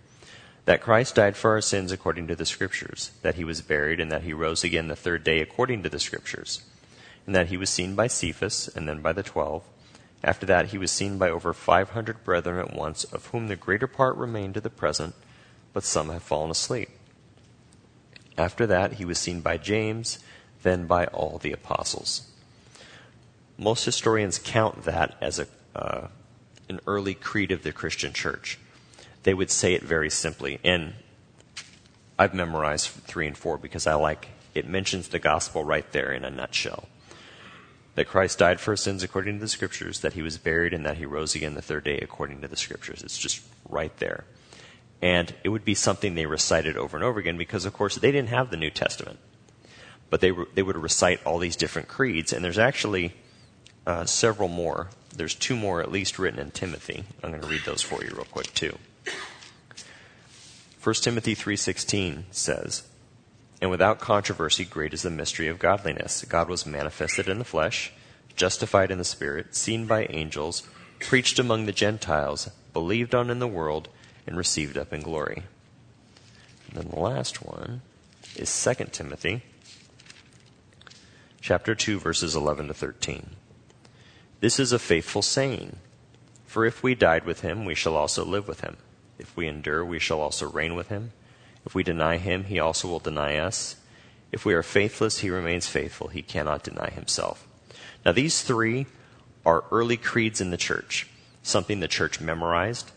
[0.63, 4.09] That Christ died for our sins according to the Scriptures, that he was buried, and
[4.13, 6.61] that he rose again the third day according to the Scriptures,
[7.27, 9.63] and that he was seen by Cephas, and then by the twelve.
[10.23, 13.87] After that, he was seen by over 500 brethren at once, of whom the greater
[13.87, 15.15] part remain to the present,
[15.73, 16.91] but some have fallen asleep.
[18.37, 20.19] After that, he was seen by James,
[20.63, 22.29] then by all the apostles.
[23.59, 26.07] Most historians count that as a, uh,
[26.69, 28.57] an early creed of the Christian church.
[29.23, 30.59] They would say it very simply.
[30.63, 30.93] And
[32.17, 36.23] I've memorized three and four because I like it mentions the gospel right there in
[36.23, 36.87] a nutshell.
[37.95, 40.85] That Christ died for our sins according to the scriptures, that he was buried, and
[40.85, 43.03] that he rose again the third day according to the scriptures.
[43.03, 44.23] It's just right there.
[45.01, 48.11] And it would be something they recited over and over again because, of course, they
[48.13, 49.19] didn't have the New Testament.
[50.09, 52.31] But they, they would recite all these different creeds.
[52.31, 53.13] And there's actually
[53.89, 54.89] uh, several more.
[55.15, 57.05] There's two more at least written in Timothy.
[57.23, 58.77] I'm going to read those for you real quick too.
[60.83, 62.83] 1 Timothy 3:16 says,
[63.59, 66.23] "And without controversy great is the mystery of godliness.
[66.29, 67.91] God was manifested in the flesh,
[68.35, 70.61] justified in the spirit, seen by angels,
[70.99, 73.89] preached among the Gentiles, believed on in the world,
[74.27, 75.45] and received up in glory."
[76.67, 77.81] And then the last one
[78.35, 79.41] is 2 Timothy
[81.41, 83.35] chapter 2 verses 11 to 13.
[84.39, 85.77] This is a faithful saying,
[86.45, 88.77] for if we died with him, we shall also live with him.
[89.17, 91.11] If we endure, we shall also reign with him.
[91.65, 93.75] If we deny him, he also will deny us.
[94.31, 96.07] If we are faithless, he remains faithful.
[96.07, 97.47] He cannot deny himself.
[98.05, 98.85] Now, these three
[99.45, 101.07] are early creeds in the church,
[101.43, 102.91] something the church memorized,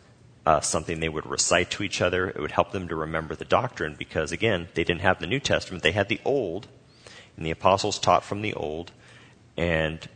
[0.46, 2.28] uh, something they would recite to each other.
[2.28, 5.40] It would help them to remember the doctrine because, again, they didn't have the New
[5.40, 5.83] Testament.
[5.83, 6.68] They had the Old,
[7.37, 8.92] and the apostles taught from the Old.
[9.57, 10.09] And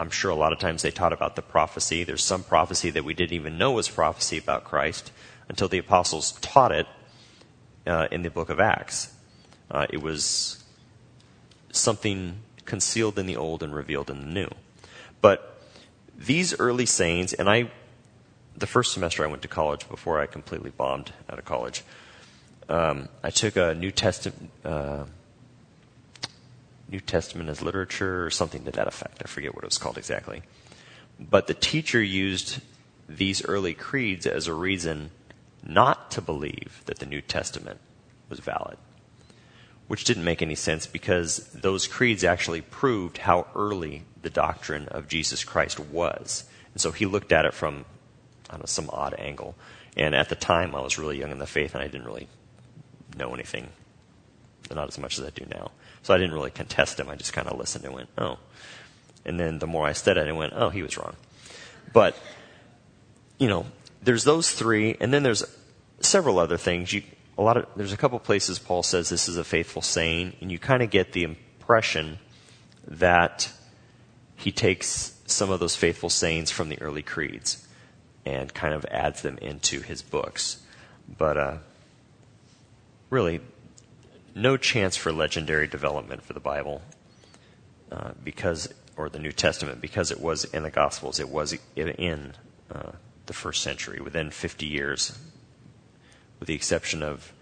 [0.00, 2.04] I'm sure a lot of times they taught about the prophecy.
[2.04, 5.12] There's some prophecy that we didn't even know was prophecy about Christ
[5.46, 6.86] until the apostles taught it
[7.86, 9.12] uh, in the book of Acts.
[9.70, 10.64] Uh, it was
[11.70, 14.48] something concealed in the old and revealed in the new.
[15.20, 15.60] But
[16.16, 17.70] these early sayings, and I
[18.56, 21.84] the first semester I went to college before I completely bombed out of college,
[22.70, 24.50] um, I took a New Testament.
[24.64, 25.04] Uh,
[26.90, 29.22] New Testament as literature or something to that effect.
[29.24, 30.42] I forget what it was called exactly.
[31.18, 32.60] But the teacher used
[33.08, 35.10] these early creeds as a reason
[35.62, 37.78] not to believe that the New Testament
[38.28, 38.78] was valid,
[39.88, 45.08] which didn't make any sense because those creeds actually proved how early the doctrine of
[45.08, 46.44] Jesus Christ was.
[46.72, 47.84] And so he looked at it from
[48.48, 49.54] I don't know, some odd angle.
[49.96, 52.28] And at the time, I was really young in the faith, and I didn't really
[53.16, 53.68] know anything,
[54.74, 55.70] not as much as I do now.
[56.02, 57.08] So I didn't really contest him.
[57.08, 58.38] I just kind of listened and went, oh.
[59.24, 61.14] And then the more I studied, I went, oh, he was wrong.
[61.92, 62.16] But,
[63.38, 63.66] you know,
[64.02, 65.44] there's those three, and then there's
[66.00, 66.92] several other things.
[66.92, 67.02] You,
[67.36, 70.50] a lot of, there's a couple places Paul says this is a faithful saying, and
[70.50, 72.18] you kind of get the impression
[72.86, 73.52] that
[74.36, 77.66] he takes some of those faithful sayings from the early creeds
[78.24, 80.62] and kind of adds them into his books.
[81.18, 81.56] But uh,
[83.10, 83.40] really,
[84.40, 86.82] no chance for legendary development for the Bible
[87.92, 91.20] uh, because, or the New Testament, because it was in the Gospels.
[91.20, 92.34] It was in
[92.72, 92.92] uh,
[93.26, 95.18] the first century, within 50 years,
[96.38, 97.32] with the exception of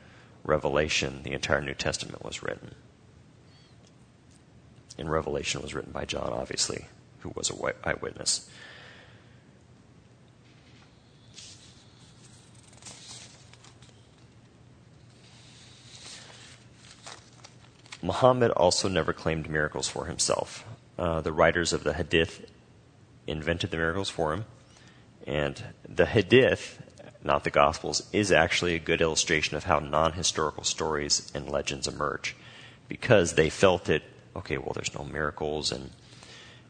[0.45, 2.75] Revelation, the entire New Testament was written.
[4.99, 6.87] And Revelation was written by John, obviously,
[7.21, 8.51] who was a eyewitness.
[18.03, 20.65] Muhammad also never claimed miracles for himself.
[20.99, 22.51] Uh, the writers of the Hadith
[23.27, 24.45] invented the miracles for him.
[25.27, 26.83] And the Hadith,
[27.23, 31.87] not the Gospels, is actually a good illustration of how non historical stories and legends
[31.87, 32.37] emerge.
[32.89, 34.03] Because they felt it,
[34.35, 35.71] okay, well, there's no miracles.
[35.71, 35.91] And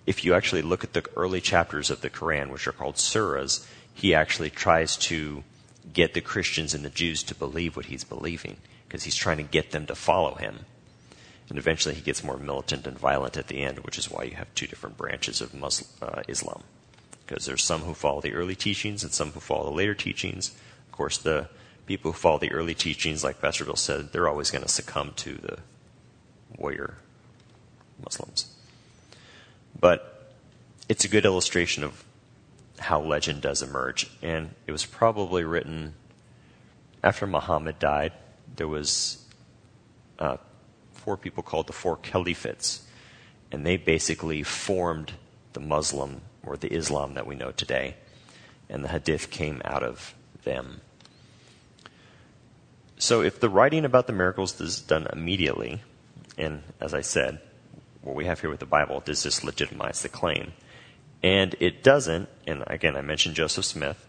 [0.07, 3.67] if you actually look at the early chapters of the Quran, which are called surahs,
[3.95, 5.45] he actually tries to
[5.93, 9.43] get the Christians and the Jews to believe what he's believing because he's trying to
[9.43, 10.61] get them to follow him.
[11.49, 14.37] And eventually he gets more militant and violent at the end, which is why you
[14.37, 16.63] have two different branches of Muslim, uh, Islam.
[17.27, 20.51] Because there's some who follow the early teachings and some who follow the later teachings.
[20.87, 21.49] Of course, the
[21.87, 25.13] people who follow the early teachings, like Pastor Bill said, they're always going to succumb
[25.17, 25.59] to the
[26.57, 26.99] warrior
[28.05, 28.55] Muslims.
[29.79, 30.33] But
[30.89, 32.05] it's a good illustration of
[32.79, 34.11] how legend does emerge.
[34.23, 35.95] And it was probably written
[37.03, 38.13] after Muhammad died.
[38.57, 39.25] There was
[40.19, 40.37] uh,
[41.09, 42.81] four people called the four caliphates.
[43.51, 45.13] And they basically formed
[45.55, 47.95] the Muslim or the Islam that we know today.
[48.69, 50.83] And the hadith came out of them.
[52.99, 55.81] So if the writing about the miracles is done immediately,
[56.37, 57.41] and as I said,
[58.03, 60.53] what we have here with the Bible, does this legitimize the claim?
[61.23, 64.07] And it doesn't, and again, I mentioned Joseph Smith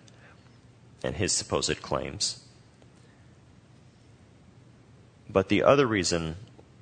[1.02, 2.44] and his supposed claims.
[5.30, 6.36] But the other reason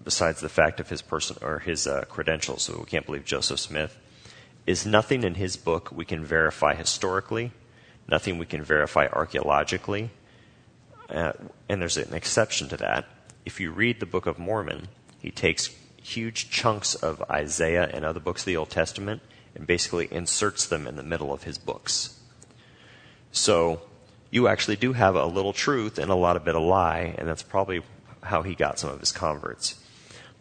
[0.07, 3.59] besides the fact of his person or his uh, credentials, so we can't believe Joseph
[3.59, 3.93] Smith,
[4.65, 7.51] is nothing in his book we can verify historically,
[8.07, 10.09] nothing we can verify archaeologically,
[11.09, 11.33] uh,
[11.67, 13.03] and there's an exception to that.
[13.45, 14.87] If you read the Book of Mormon,
[15.19, 19.21] he takes huge chunks of Isaiah and other books of the Old Testament
[19.55, 22.17] and basically inserts them in the middle of his books.
[23.33, 23.81] So
[24.31, 27.27] you actually do have a little truth and a lot of bit of lie, and
[27.27, 27.81] that's probably
[28.23, 29.83] how he got some of his converts.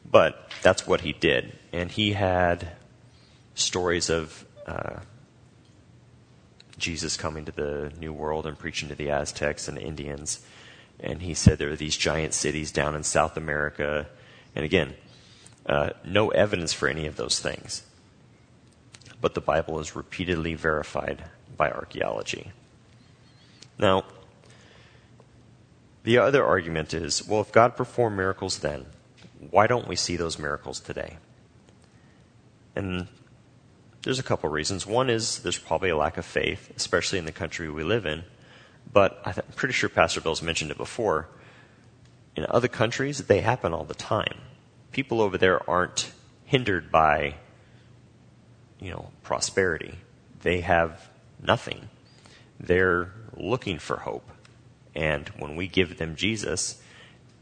[0.09, 1.59] But that's what he did.
[1.73, 2.69] And he had
[3.55, 5.01] stories of uh,
[6.79, 10.45] Jesus coming to the New World and preaching to the Aztecs and the Indians.
[11.01, 14.07] And he said there are these giant cities down in South America.
[14.55, 14.95] And again,
[15.67, 17.83] uh, no evidence for any of those things.
[19.21, 21.25] But the Bible is repeatedly verified
[21.57, 22.53] by archaeology.
[23.79, 24.05] Now,
[26.05, 28.87] the other argument is well, if God performed miracles then,
[29.51, 31.19] why don't we see those miracles today?
[32.75, 33.09] And
[34.03, 34.87] there's a couple reasons.
[34.87, 38.25] One is there's probably a lack of faith, especially in the country we live in.
[38.93, 41.29] But I'm pretty sure Pastor Bill's mentioned it before.
[42.37, 44.39] In other countries, they happen all the time.
[44.93, 46.13] People over there aren't
[46.45, 47.35] hindered by,
[48.79, 49.95] you know, prosperity.
[50.43, 51.09] They have
[51.43, 51.89] nothing.
[52.61, 54.31] They're looking for hope.
[54.95, 56.81] And when we give them Jesus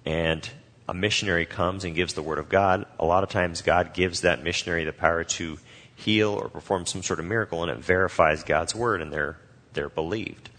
[0.04, 0.48] and
[0.88, 4.20] a missionary comes and gives the word of God, a lot of times God gives
[4.20, 5.58] that missionary the power to
[5.96, 9.38] heal or perform some sort of miracle, and it verifies God's word, and they're
[9.72, 10.50] they're believed.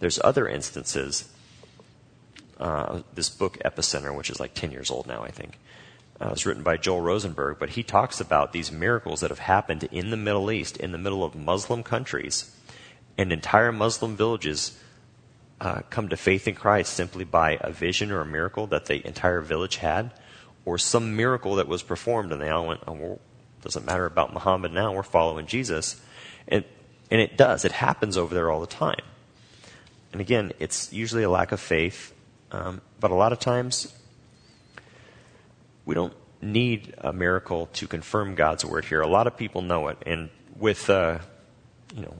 [0.00, 1.28] There's other instances.
[2.58, 5.58] Uh, this book Epicenter, which is like 10 years old now, I think,
[6.20, 9.84] uh, was written by Joel Rosenberg, but he talks about these miracles that have happened
[9.84, 12.54] in the Middle East, in the middle of Muslim countries,
[13.16, 14.78] and entire Muslim villages
[15.60, 19.06] uh, come to faith in Christ simply by a vision or a miracle that the
[19.06, 20.12] entire village had,
[20.64, 23.20] or some miracle that was performed, and they all went, oh, well,
[23.62, 24.92] doesn't matter about Muhammad now.
[24.92, 26.00] We're following Jesus.
[26.48, 26.64] And,
[27.10, 27.64] and it does.
[27.64, 29.02] It happens over there all the time.
[30.12, 32.14] And again, it's usually a lack of faith.
[32.50, 33.94] Um, but a lot of times,
[35.84, 39.02] we don't need a miracle to confirm God's word here.
[39.02, 39.98] A lot of people know it.
[40.06, 41.18] And with, uh,
[41.94, 42.16] you know,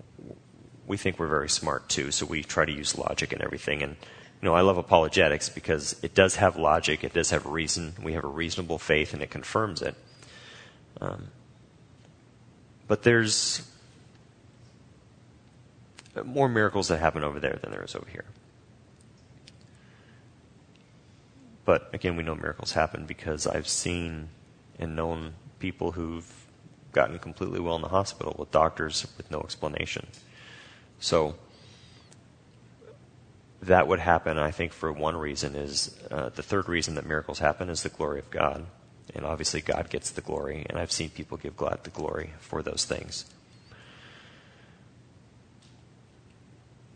[0.91, 2.11] we think we're very smart too.
[2.11, 3.80] So we try to use logic and everything.
[3.80, 3.95] And,
[4.43, 7.05] you know, I love apologetics because it does have logic.
[7.05, 7.95] It does have reason.
[8.03, 9.95] We have a reasonable faith and it confirms it.
[11.01, 11.28] Um,
[12.88, 13.70] but there's
[16.24, 18.24] more miracles that happen over there than there is over here.
[21.64, 24.30] But again, we know miracles happen because I've seen
[24.76, 26.28] and known people who've
[26.91, 30.09] gotten completely well in the hospital with doctors with no explanation.
[31.01, 31.35] So
[33.63, 37.39] that would happen, I think, for one reason is uh, the third reason that miracles
[37.39, 38.67] happen is the glory of God.
[39.15, 42.63] And obviously, God gets the glory, and I've seen people give God the glory for
[42.63, 43.25] those things.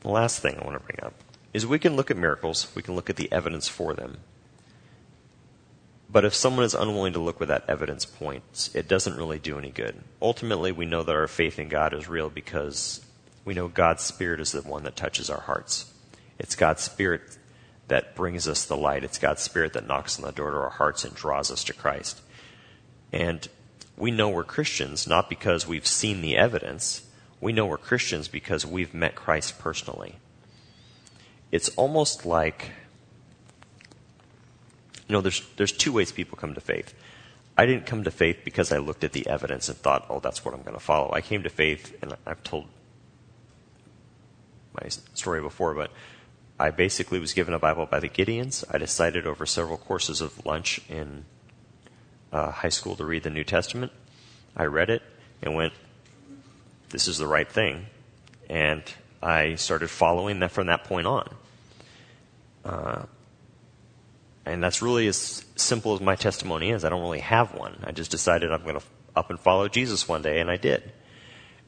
[0.01, 1.15] The last thing I want to bring up
[1.53, 4.19] is we can look at miracles, we can look at the evidence for them.
[6.11, 9.59] But if someone is unwilling to look where that evidence points, it doesn't really do
[9.59, 9.97] any good.
[10.23, 13.04] Ultimately, we know that our faith in God is real because
[13.45, 15.92] we know God's Spirit is the one that touches our hearts.
[16.38, 17.22] It's God's Spirit
[17.88, 19.05] that brings us the light.
[19.05, 21.72] It's God's Spirit that knocks on the door to our hearts and draws us to
[21.72, 22.22] Christ.
[23.12, 23.47] And
[23.97, 27.07] we know we're Christians not because we've seen the evidence.
[27.40, 30.16] We know we're Christians because we've met Christ personally.
[31.53, 32.70] It's almost like,
[35.07, 36.95] you know, there's, there's two ways people come to faith.
[37.57, 40.45] I didn't come to faith because I looked at the evidence and thought, oh, that's
[40.45, 41.12] what I'm going to follow.
[41.12, 42.66] I came to faith, and I've told
[44.81, 45.91] my story before, but
[46.59, 48.64] I basically was given a Bible by the Gideons.
[48.70, 51.25] I decided over several courses of lunch in
[52.33, 53.93] uh, high school to read the New Testament.
[54.57, 55.03] I read it
[55.43, 55.72] and went,
[56.91, 57.87] this is the right thing.
[58.49, 58.83] And
[59.22, 61.35] I started following that from that point on.
[62.64, 63.03] Uh,
[64.47, 66.85] and that's really as simple as my testimony is.
[66.85, 67.83] I don't really have one.
[67.85, 68.85] I just decided I'm going to
[69.16, 70.93] up and follow Jesus one day, and I did.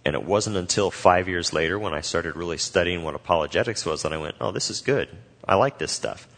[0.06, 4.02] And it wasn't until five years later when I started really studying what apologetics was
[4.02, 5.08] that I went, oh, this is good.
[5.44, 6.28] I like this stuff.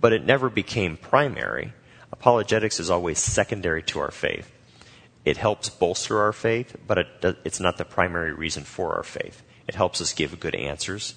[0.00, 1.72] But it never became primary.
[2.10, 4.50] Apologetics is always secondary to our faith.
[5.24, 9.40] It helps bolster our faith, but it it's not the primary reason for our faith.
[9.68, 11.14] It helps us give good answers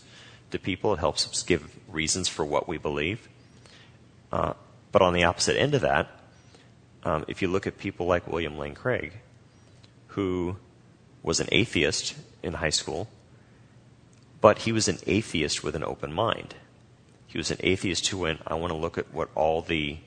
[0.51, 0.93] to people.
[0.93, 3.27] It helps us give reasons for what we believe.
[4.31, 4.53] Uh,
[4.91, 6.07] but on the opposite end of that,
[7.03, 9.11] um, if you look at people like William Lane Craig,
[10.09, 10.57] who
[11.25, 13.09] was an atheist in high school,
[14.41, 16.53] but he was an atheist with an open mind.
[17.25, 19.97] He was an atheist who went, I want to look at what all the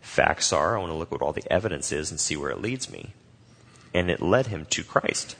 [0.00, 2.50] facts are, I want to look at what all the evidence is and see where
[2.50, 3.12] it leads me.
[3.94, 5.36] And it led him to Christ.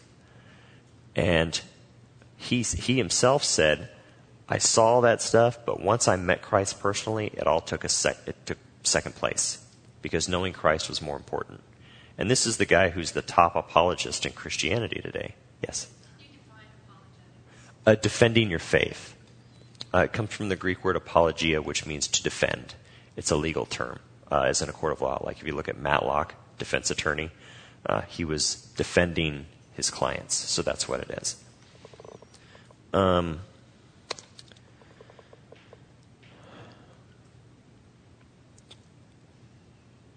[1.17, 1.61] And
[2.37, 3.89] he, he himself said,
[4.49, 8.19] I saw that stuff, but once I met Christ personally, it all took a sec-
[8.27, 9.65] it took second place
[10.01, 11.61] because knowing Christ was more important.
[12.17, 15.35] And this is the guy who's the top apologist in Christianity today.
[15.63, 15.89] Yes?
[17.87, 19.15] Uh, defending your faith.
[19.93, 22.75] Uh, it comes from the Greek word apologia, which means to defend.
[23.17, 24.01] It's a legal term,
[24.31, 25.21] uh, as in a court of law.
[25.23, 27.31] Like if you look at Matlock, defense attorney,
[27.87, 30.35] uh, he was defending his clients.
[30.35, 31.37] So that's what it is.
[32.93, 33.41] Um,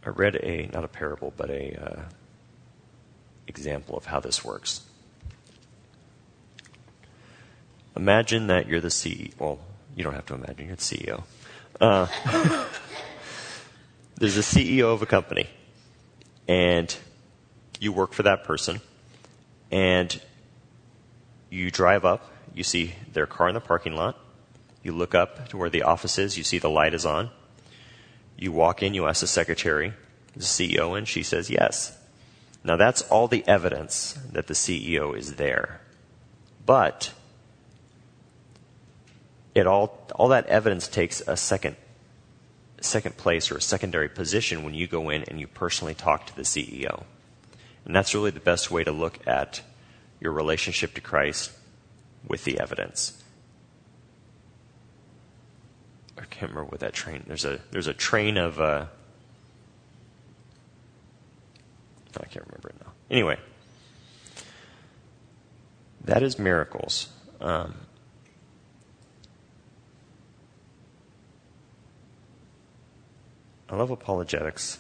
[0.07, 2.01] I read a not a parable, but a uh,
[3.45, 4.79] example of how this works.
[7.93, 9.37] Imagine that you're the CEO.
[9.37, 9.59] Well,
[9.97, 11.23] you don't have to imagine you're the CEO.
[11.81, 12.07] Uh,
[14.15, 15.49] there's a CEO of a company,
[16.47, 16.95] and
[17.81, 18.79] you work for that person,
[19.71, 20.21] and
[21.49, 24.17] you drive up, you see their car in the parking lot,
[24.83, 27.29] you look up to where the office is, you see the light is on,
[28.37, 29.93] you walk in, you ask the secretary,
[30.35, 31.97] the CEO, and she says yes.
[32.63, 35.81] Now that's all the evidence that the CEO is there.
[36.65, 37.13] But
[39.55, 41.75] it all, all that evidence takes a second,
[42.81, 46.35] second place or a secondary position when you go in and you personally talk to
[46.35, 47.03] the CEO.
[47.85, 49.61] And that's really the best way to look at
[50.19, 51.51] your relationship to Christ
[52.27, 53.23] with the evidence.
[56.17, 57.23] I can't remember what that train.
[57.27, 58.59] There's a there's a train of.
[58.59, 58.85] Uh,
[62.19, 62.91] I can't remember it now.
[63.11, 63.37] Anyway,
[66.05, 67.09] that is miracles.
[67.39, 67.75] Um,
[73.69, 74.79] I love apologetics.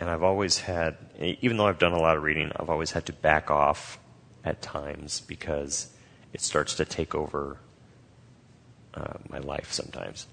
[0.00, 3.06] And I've always had, even though I've done a lot of reading, I've always had
[3.06, 3.98] to back off
[4.44, 5.88] at times because
[6.32, 7.58] it starts to take over
[8.94, 10.26] uh, my life sometimes.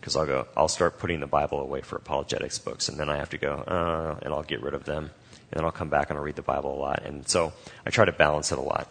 [0.00, 3.18] Because I'll go, I'll start putting the Bible away for apologetics books, and then I
[3.18, 6.08] have to go, uh, and I'll get rid of them, and then I'll come back
[6.08, 7.02] and I'll read the Bible a lot.
[7.04, 7.52] And so
[7.84, 8.90] I try to balance it a lot.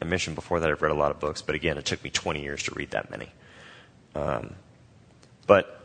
[0.00, 2.10] I mentioned before that I've read a lot of books, but again, it took me
[2.10, 3.30] 20 years to read that many.
[4.14, 4.54] Um,
[5.46, 5.80] but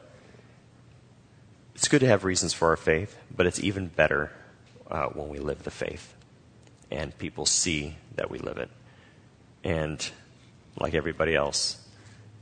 [1.76, 4.32] it's good to have reasons for our faith, but it's even better
[4.90, 6.14] uh, when we live the faith
[6.92, 8.70] and people see that we live it.
[9.64, 10.10] And
[10.80, 11.78] like everybody else,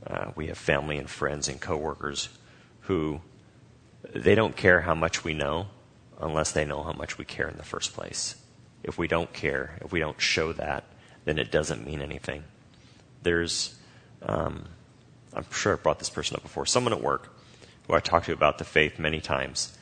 [0.08, 2.28] uh, we have family and friends and coworkers
[2.82, 3.20] who
[4.14, 5.66] they don't care how much we know
[6.20, 8.36] unless they know how much we care in the first place.
[8.82, 10.84] If we don't care, if we don't show that,
[11.24, 12.44] then it doesn't mean anything.
[13.22, 13.76] There's
[14.22, 14.64] um,
[15.34, 17.32] I'm sure I've brought this person up before, someone at work
[17.86, 19.76] who I talked to about the faith many times.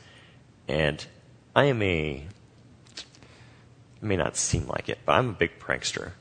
[0.67, 1.05] And
[1.55, 2.25] I am a,
[2.95, 3.05] it
[4.01, 6.11] may not seem like it, but I'm a big prankster.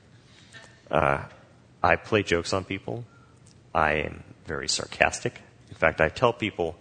[0.90, 1.24] Uh,
[1.82, 3.04] I play jokes on people.
[3.76, 5.42] I am very sarcastic.
[5.68, 6.78] In fact, I tell people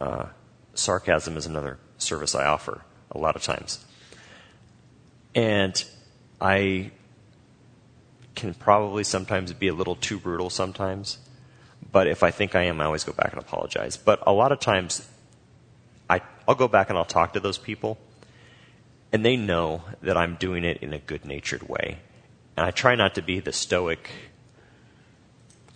[0.00, 0.28] uh,
[0.72, 2.80] sarcasm is another service I offer
[3.10, 3.84] a lot of times.
[5.34, 5.84] And
[6.40, 6.92] I
[8.34, 11.18] can probably sometimes be a little too brutal sometimes.
[11.92, 13.98] But if I think I am, I always go back and apologize.
[13.98, 15.06] But a lot of times,
[16.08, 17.98] I, I'll go back and I'll talk to those people,
[19.12, 21.98] and they know that I'm doing it in a good natured way.
[22.56, 24.10] And I try not to be the stoic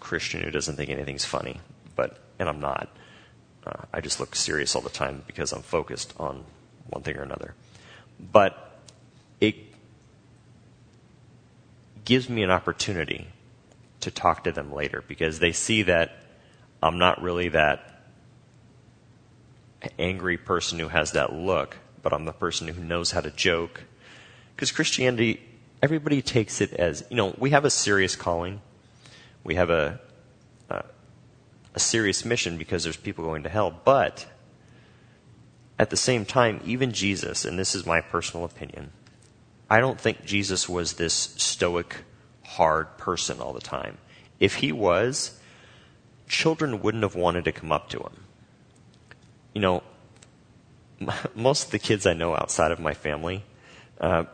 [0.05, 1.61] Christian who doesn't think anything's funny,
[1.97, 2.89] but, and I'm not.
[3.67, 6.45] Uh, I just look serious all the time because I'm focused on
[6.91, 7.55] one thing or another.
[8.21, 8.79] But
[9.41, 9.57] it
[12.05, 13.29] gives me an opportunity
[14.01, 16.17] to talk to them later because they see that
[16.83, 18.03] I'm not really that
[19.99, 23.85] angry person who has that look, but I'm the person who knows how to joke.
[24.55, 25.41] Because Christianity,
[25.83, 28.61] everybody takes it as, you know, we have a serious calling.
[29.45, 30.01] We have a,
[30.70, 30.84] a,
[31.74, 33.78] a serious mission because there's people going to hell.
[33.84, 34.26] But
[35.78, 38.90] at the same time, even Jesus, and this is my personal opinion,
[39.68, 42.05] I don't think Jesus was this stoic,
[42.45, 43.99] hard person all the time.
[44.40, 45.38] If he was,
[46.28, 48.24] children wouldn't have wanted to come up to him.
[49.53, 49.82] You know,
[51.34, 53.45] most of the kids I know outside of my family,
[54.01, 54.24] uh,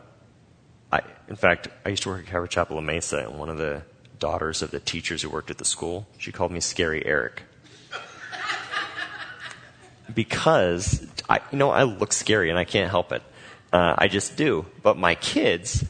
[0.91, 3.57] I, in fact, I used to work at Calvary Chapel of Mesa, and one of
[3.57, 3.83] the
[4.21, 7.43] daughters of the teachers who worked at the school, she called me Scary Eric.
[10.13, 13.21] because, I, you know, I look scary and I can't help it.
[13.73, 14.65] Uh, I just do.
[14.81, 15.83] But my kids,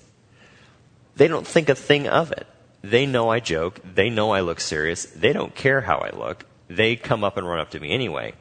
[1.16, 2.48] they don't think a thing of it.
[2.84, 3.80] They know I joke.
[3.84, 5.06] They know I look serious.
[5.06, 6.46] They don't care how I look.
[6.68, 8.34] They come up and run up to me anyway.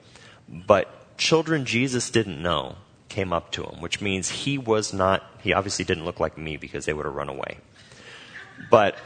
[0.49, 2.76] But children Jesus didn't know
[3.09, 6.57] came up to him, which means he was not, he obviously didn't look like me
[6.57, 7.59] because they would have run away.
[8.70, 8.97] But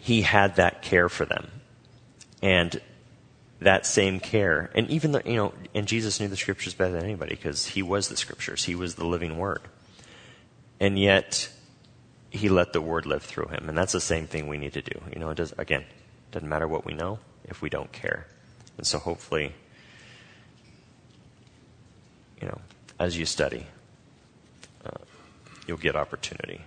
[0.00, 1.50] he had that care for them.
[2.42, 2.80] And
[3.60, 4.70] that same care.
[4.74, 7.82] And even though, you know, and Jesus knew the scriptures better than anybody because he
[7.82, 8.64] was the scriptures.
[8.64, 9.60] He was the living word.
[10.80, 11.50] And yet,
[12.30, 13.68] he let the word live through him.
[13.68, 14.98] And that's the same thing we need to do.
[15.12, 15.84] You know, it does, again,
[16.32, 18.26] doesn't matter what we know if we don't care.
[18.78, 19.52] And so hopefully,
[22.40, 22.60] you know,
[22.98, 23.66] as you study,
[24.86, 24.90] uh,
[25.66, 26.62] you'll get opportunity.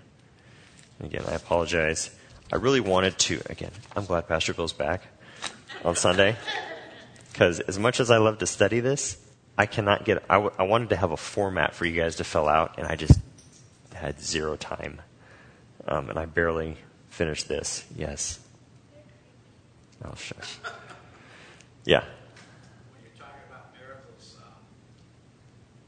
[0.99, 2.11] Again, I apologize.
[2.53, 5.01] I really wanted to, again, I'm glad Pastor Bill's back
[5.83, 6.35] on Sunday.
[7.31, 9.17] Because as much as I love to study this,
[9.57, 12.23] I cannot get, I, w- I wanted to have a format for you guys to
[12.23, 13.19] fill out, and I just
[13.95, 15.01] had zero time.
[15.87, 16.77] Um, and I barely
[17.09, 17.85] finished this.
[17.97, 18.39] Yes.
[20.05, 20.59] Oh, shush.
[21.85, 22.01] Yeah.
[22.93, 24.61] When you're talking about miracles, um,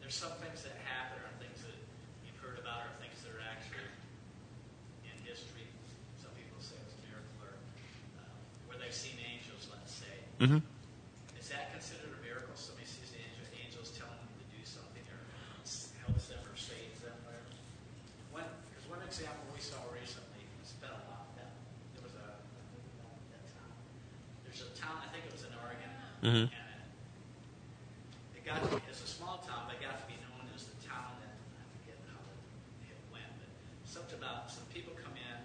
[0.01, 1.77] there's some things that happen or things that
[2.25, 3.85] you've heard about or things that are actually
[5.05, 5.69] in history.
[6.19, 7.53] Some people say it's a miracle or
[8.19, 8.27] uh,
[8.67, 10.24] where they've seen angels, let's say.
[10.39, 10.59] Mm-hmm.
[11.39, 12.51] Is that considered a miracle?
[12.59, 15.21] Somebody sees the angel, angels telling them to do something or
[15.63, 17.47] helps them or saves them, whatever.
[18.35, 20.43] One, there's one example we saw recently.
[20.59, 21.31] It's been a while.
[21.39, 21.55] That,
[21.95, 22.27] there was a,
[23.31, 23.71] that town.
[24.43, 25.91] There's a town, I think it was in Oregon.
[26.19, 26.51] Mhm.
[26.51, 26.79] And
[28.35, 30.67] it got to be, it's a small town, but it got to be known as
[30.67, 33.47] the town that, I forget how it, it went, but
[33.87, 35.37] something about some people come in,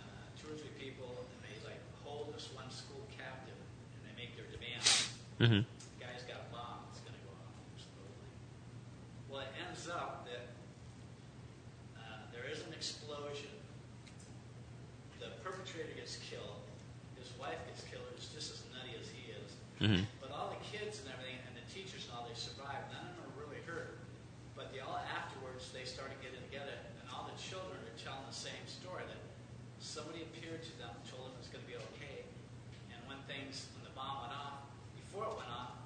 [0.00, 3.60] uh, two or three people, and they like hold this one school captive,
[3.94, 5.12] and they make their demands.
[5.40, 5.64] Mm-hmm.
[5.64, 8.30] The guy's got a bomb that's going to go off, supposedly.
[9.32, 10.52] Well, it ends up that
[11.96, 13.48] uh, there is an explosion.
[15.16, 16.60] The perpetrator gets killed.
[17.16, 18.04] His wife gets killed.
[18.12, 19.48] Who's just as nutty as he is.
[19.80, 20.04] Mm-hmm.
[20.20, 22.92] But all the kids and everything, and the teachers and all, they survived.
[22.92, 23.96] None of them are really hurt.
[24.52, 28.36] But they all afterwards, they started getting together, and all the children are telling the
[28.36, 29.16] same story that
[29.80, 32.28] somebody appeared to them, and told them it's going to be okay.
[32.92, 35.80] And when things, when the bomb went off, before it went off,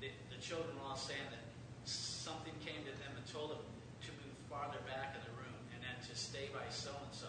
[0.00, 1.44] the, the children were all saying that
[1.84, 3.60] something came to them and told them
[4.08, 7.28] to move farther back in the room and then to stay by so and so.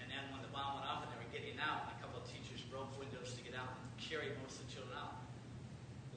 [0.00, 2.24] And then when the bomb went off and they were getting out, a couple of
[2.32, 5.20] teachers broke windows to get out and carried most of the children out.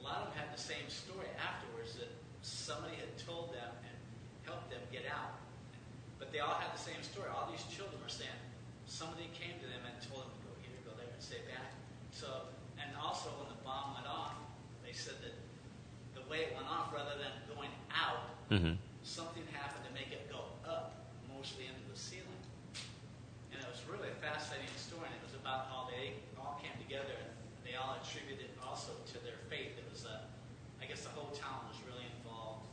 [0.00, 2.08] lot of them had the same story afterwards that
[2.40, 3.68] somebody had told them
[4.92, 5.40] get out.
[6.20, 7.32] But they all had the same story.
[7.32, 8.36] All these children were saying
[8.86, 11.72] somebody came to them and told them to go here, go there, and stay back.
[12.12, 14.36] So, and also when the bomb went off,
[14.84, 15.34] they said that
[16.14, 18.76] the way it went off, rather than going out, Mm-hmm.
[19.00, 22.42] something happened to make it go up, mostly into the ceiling.
[23.48, 25.08] And it was really a fascinating story.
[25.08, 27.32] And it was about how they all came together and
[27.64, 29.72] they all attributed also to their faith.
[29.80, 30.28] It was, uh,
[30.76, 32.68] I guess, the whole town was really involved,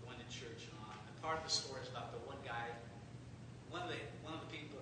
[0.00, 0.96] going to church and on.
[0.96, 2.72] And part of the story is about the one guy,
[3.68, 4.80] one of the one of the people,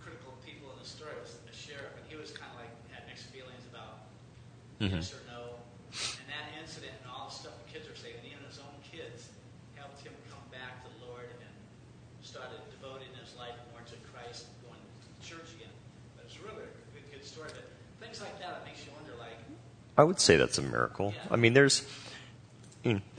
[0.00, 3.04] critical people in the story was a sheriff, and he was kind of like had
[3.04, 4.08] mixed feelings about
[4.80, 5.04] Mhm.
[5.04, 5.60] yes or no.
[5.92, 8.72] And that incident and all the stuff the kids are saying, and even his own
[8.88, 9.28] kids,
[9.76, 11.52] helped him come back to the Lord and
[12.24, 15.76] started devoting his life more to Christ, going to church again.
[16.16, 17.52] But it's really a good, good story.
[17.52, 17.68] But
[18.00, 19.36] things like that, it makes you wonder, like,
[20.00, 21.12] I would say that's a miracle.
[21.28, 21.84] I mean, there's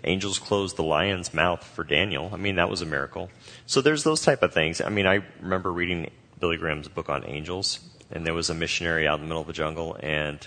[0.04, 2.30] angels closed the lion's mouth for Daniel.
[2.34, 3.30] I mean, that was a miracle.
[3.66, 4.82] So there's those type of things.
[4.82, 6.10] I mean, I remember reading
[6.40, 7.80] Billy Graham's book on angels,
[8.12, 10.46] and there was a missionary out in the middle of the jungle, and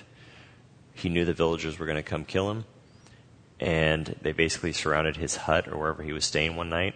[0.95, 2.65] he knew the villagers were going to come kill him,
[3.59, 6.95] and they basically surrounded his hut or wherever he was staying one night,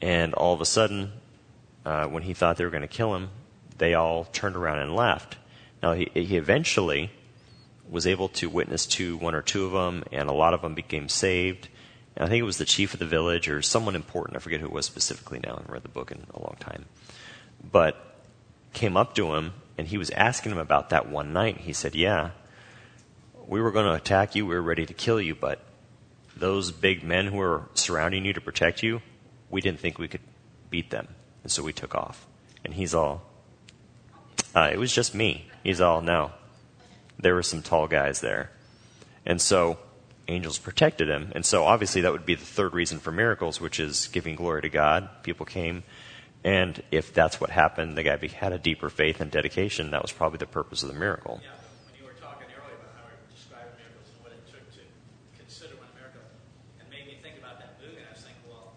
[0.00, 1.12] and all of a sudden,
[1.84, 3.30] uh, when he thought they were going to kill him,
[3.78, 5.36] they all turned around and left.
[5.82, 7.10] Now he, he eventually
[7.88, 10.74] was able to witness to one or two of them, and a lot of them
[10.74, 11.68] became saved.
[12.16, 14.36] And I think it was the chief of the village or someone important.
[14.36, 15.50] I forget who it was specifically now.
[15.50, 16.86] I haven't read the book in a long time.
[17.62, 17.96] But
[18.72, 21.58] came up to him, and he was asking him about that one night.
[21.58, 22.30] He said, Yeah,
[23.46, 24.46] we were going to attack you.
[24.46, 25.60] We were ready to kill you, but
[26.36, 29.00] those big men who were surrounding you to protect you,
[29.50, 30.20] we didn't think we could
[30.70, 31.08] beat them.
[31.42, 32.26] And so we took off.
[32.64, 33.22] And he's all,
[34.54, 35.46] uh, it was just me.
[35.62, 36.32] He's all, no.
[37.18, 38.50] There were some tall guys there.
[39.26, 39.78] And so
[40.28, 41.32] angels protected him.
[41.34, 44.62] And so obviously that would be the third reason for miracles, which is giving glory
[44.62, 45.08] to God.
[45.22, 45.82] People came.
[46.44, 49.90] And if that's what happened, the guy had a deeper faith and dedication.
[49.90, 51.40] That was probably the purpose of the miracle.
[51.42, 51.50] yeah,
[51.90, 54.82] when you were talking earlier about how we described miracles and what it took to
[55.34, 56.22] consider one miracle,
[56.78, 58.70] it made me think about that movie, and I was thinking, well,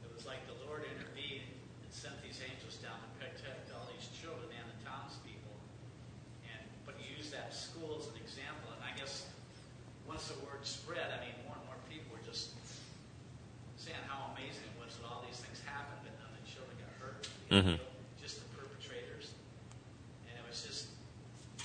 [0.00, 1.44] it was like the Lord intervened
[1.84, 5.52] and sent these angels down to protect all these children and the townspeople.
[6.48, 9.28] And but you use that school as an example, and I guess
[10.08, 12.56] once the word spread, I mean, more and more people were just
[13.76, 16.74] saying how amazing it was that all these things happened, but none of the children
[16.80, 17.20] got hurt.
[17.52, 17.78] Mhm.
[18.18, 19.34] Just the perpetrators.
[20.26, 20.90] And it was just,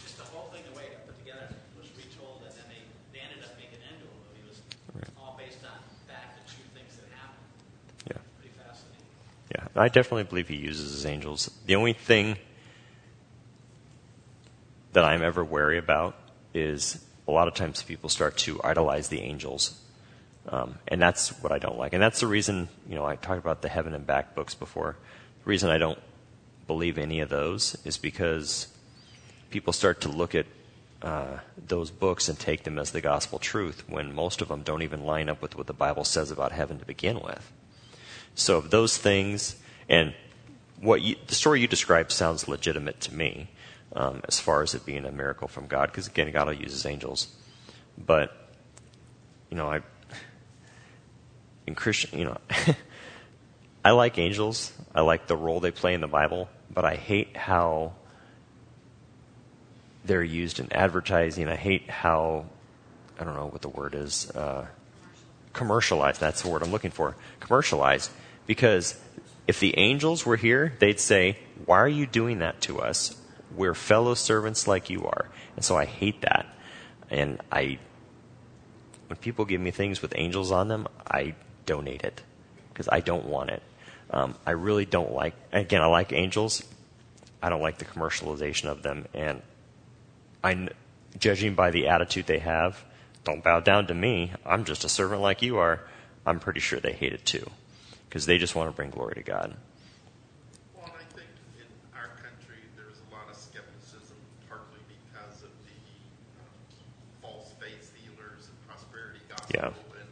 [0.06, 2.82] just the whole thing, the way it put together was retold, and then they,
[3.14, 4.42] they ended up making it into a movie.
[4.46, 4.62] It was
[4.94, 5.10] Right.
[5.18, 7.46] all based on fact and true things that happened.
[8.14, 8.22] Yeah.
[8.38, 9.06] Pretty fascinating.
[9.54, 11.50] Yeah, I definitely believe he uses his angels.
[11.66, 12.38] The only thing
[14.94, 16.16] that I'm ever wary about
[16.54, 19.80] is a lot of times people start to idolize the angels
[20.50, 21.94] Um, and that's what I don't like.
[21.94, 24.98] And that's the reason, you know, I talked about the heaven and back books before.
[25.44, 26.00] The reason I don't
[26.68, 28.68] believe any of those is because
[29.50, 30.46] people start to look at
[31.02, 34.82] uh, those books and take them as the gospel truth when most of them don't
[34.82, 37.52] even line up with what the Bible says about heaven to begin with.
[38.34, 39.56] So if those things
[39.92, 40.14] and
[40.80, 43.50] what you, the story you described sounds legitimate to me
[43.94, 46.72] um, as far as it being a miracle from God, because again, God will use
[46.72, 47.28] His angels.
[47.98, 48.32] But
[49.50, 49.82] you know, I
[51.68, 52.38] in Christian, you know,
[53.86, 54.72] I like angels.
[54.96, 57.94] I like the role they play in the Bible, but I hate how
[60.06, 61.50] they're used in advertising.
[61.50, 62.46] I hate how
[63.20, 64.32] I don't know what the word is.
[64.32, 64.68] Uh,
[65.52, 66.22] commercialized.
[66.22, 67.18] That's the word I'm looking for.
[67.42, 68.10] Commercialized,
[68.48, 68.98] because
[69.52, 73.22] if the angels were here, they'd say, "Why are you doing that to us?
[73.54, 75.28] We're fellow servants like you are."
[75.58, 76.46] And so I hate that.
[77.10, 77.78] And I,
[79.08, 81.36] when people give me things with angels on them, I
[81.66, 82.24] donate it
[82.70, 83.62] because I don't want it.
[84.10, 85.34] Um, I really don't like.
[85.52, 86.64] Again, I like angels.
[87.44, 89.42] I don't like the commercialization of them, and
[90.42, 90.70] I,
[91.20, 92.82] judging by the attitude they have,
[93.26, 94.32] don't bow down to me.
[94.46, 95.82] I'm just a servant like you are.
[96.26, 97.52] I'm pretty sure they hate it too,
[98.12, 99.56] because they just want to bring glory to God.
[100.76, 101.64] Well, I think in
[101.96, 104.20] our country there's a lot of skepticism,
[104.52, 105.80] partly because of the
[106.36, 106.44] uh,
[107.24, 109.72] false faith healers and prosperity gospel, Yeah.
[109.96, 110.12] and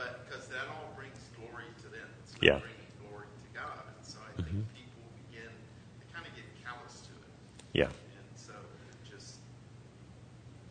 [0.00, 2.56] but because that all brings glory to them, it's Yeah.
[2.64, 7.04] bringing glory to God, and so I think people begin to kind of get callous
[7.04, 7.32] to it,
[7.76, 9.44] Yeah, and so it just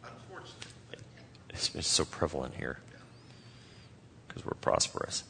[0.01, 0.65] unfortunate.
[1.53, 2.81] It's, it's so prevalent here
[4.27, 5.23] because we're prosperous.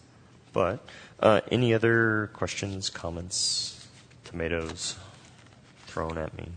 [0.55, 0.79] But
[1.19, 3.85] uh, any other questions, comments,
[4.23, 4.95] tomatoes
[5.85, 6.47] thrown at me?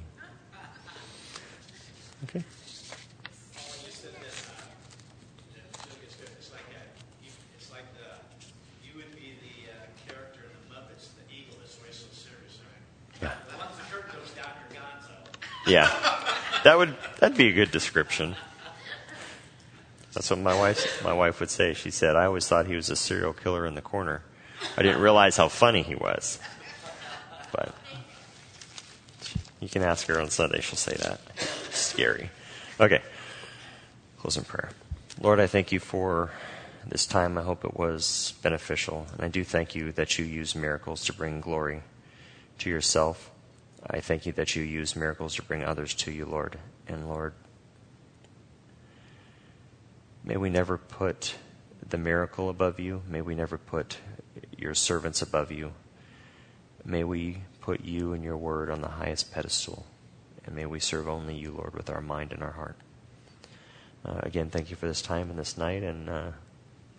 [2.22, 2.38] Okay.
[2.38, 2.44] You
[3.90, 4.22] said that,
[5.52, 6.82] that Julius, it's like a,
[7.56, 8.06] it's like the,
[8.86, 9.66] you would be the
[10.08, 12.60] character in the Muppets, the eagle that's always so serious.
[13.20, 13.34] Yeah.
[13.58, 15.10] Once the curtain goes down, you're gonzo.
[15.66, 15.90] Yeah,
[16.62, 18.36] that would that'd be a good description.
[20.18, 21.74] That's what my wife my wife would say.
[21.74, 24.22] She said, "I always thought he was a serial killer in the corner.
[24.76, 26.40] I didn't realize how funny he was."
[27.52, 27.72] But
[29.60, 31.20] you can ask her on Sunday; she'll say that.
[31.70, 32.30] Scary.
[32.80, 33.00] Okay,
[34.18, 34.70] Closing prayer.
[35.20, 36.32] Lord, I thank you for
[36.84, 37.38] this time.
[37.38, 41.12] I hope it was beneficial, and I do thank you that you use miracles to
[41.12, 41.84] bring glory
[42.58, 43.30] to yourself.
[43.88, 46.58] I thank you that you use miracles to bring others to you, Lord.
[46.88, 47.34] And Lord,
[50.28, 51.34] may we never put
[51.88, 53.02] the miracle above you.
[53.08, 53.96] May we never put
[54.56, 55.72] your servants above you.
[56.84, 59.86] May we put you and your word on the highest pedestal.
[60.44, 62.76] And may we serve only you, Lord, with our mind and our heart.
[64.04, 66.30] Uh, again, thank you for this time and this night, and uh,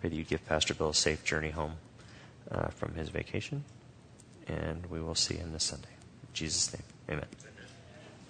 [0.00, 1.74] pray that you give Pastor Bill a safe journey home
[2.50, 3.64] uh, from his vacation.
[4.48, 5.88] And we will see him this Sunday.
[5.88, 7.49] In Jesus' name, amen.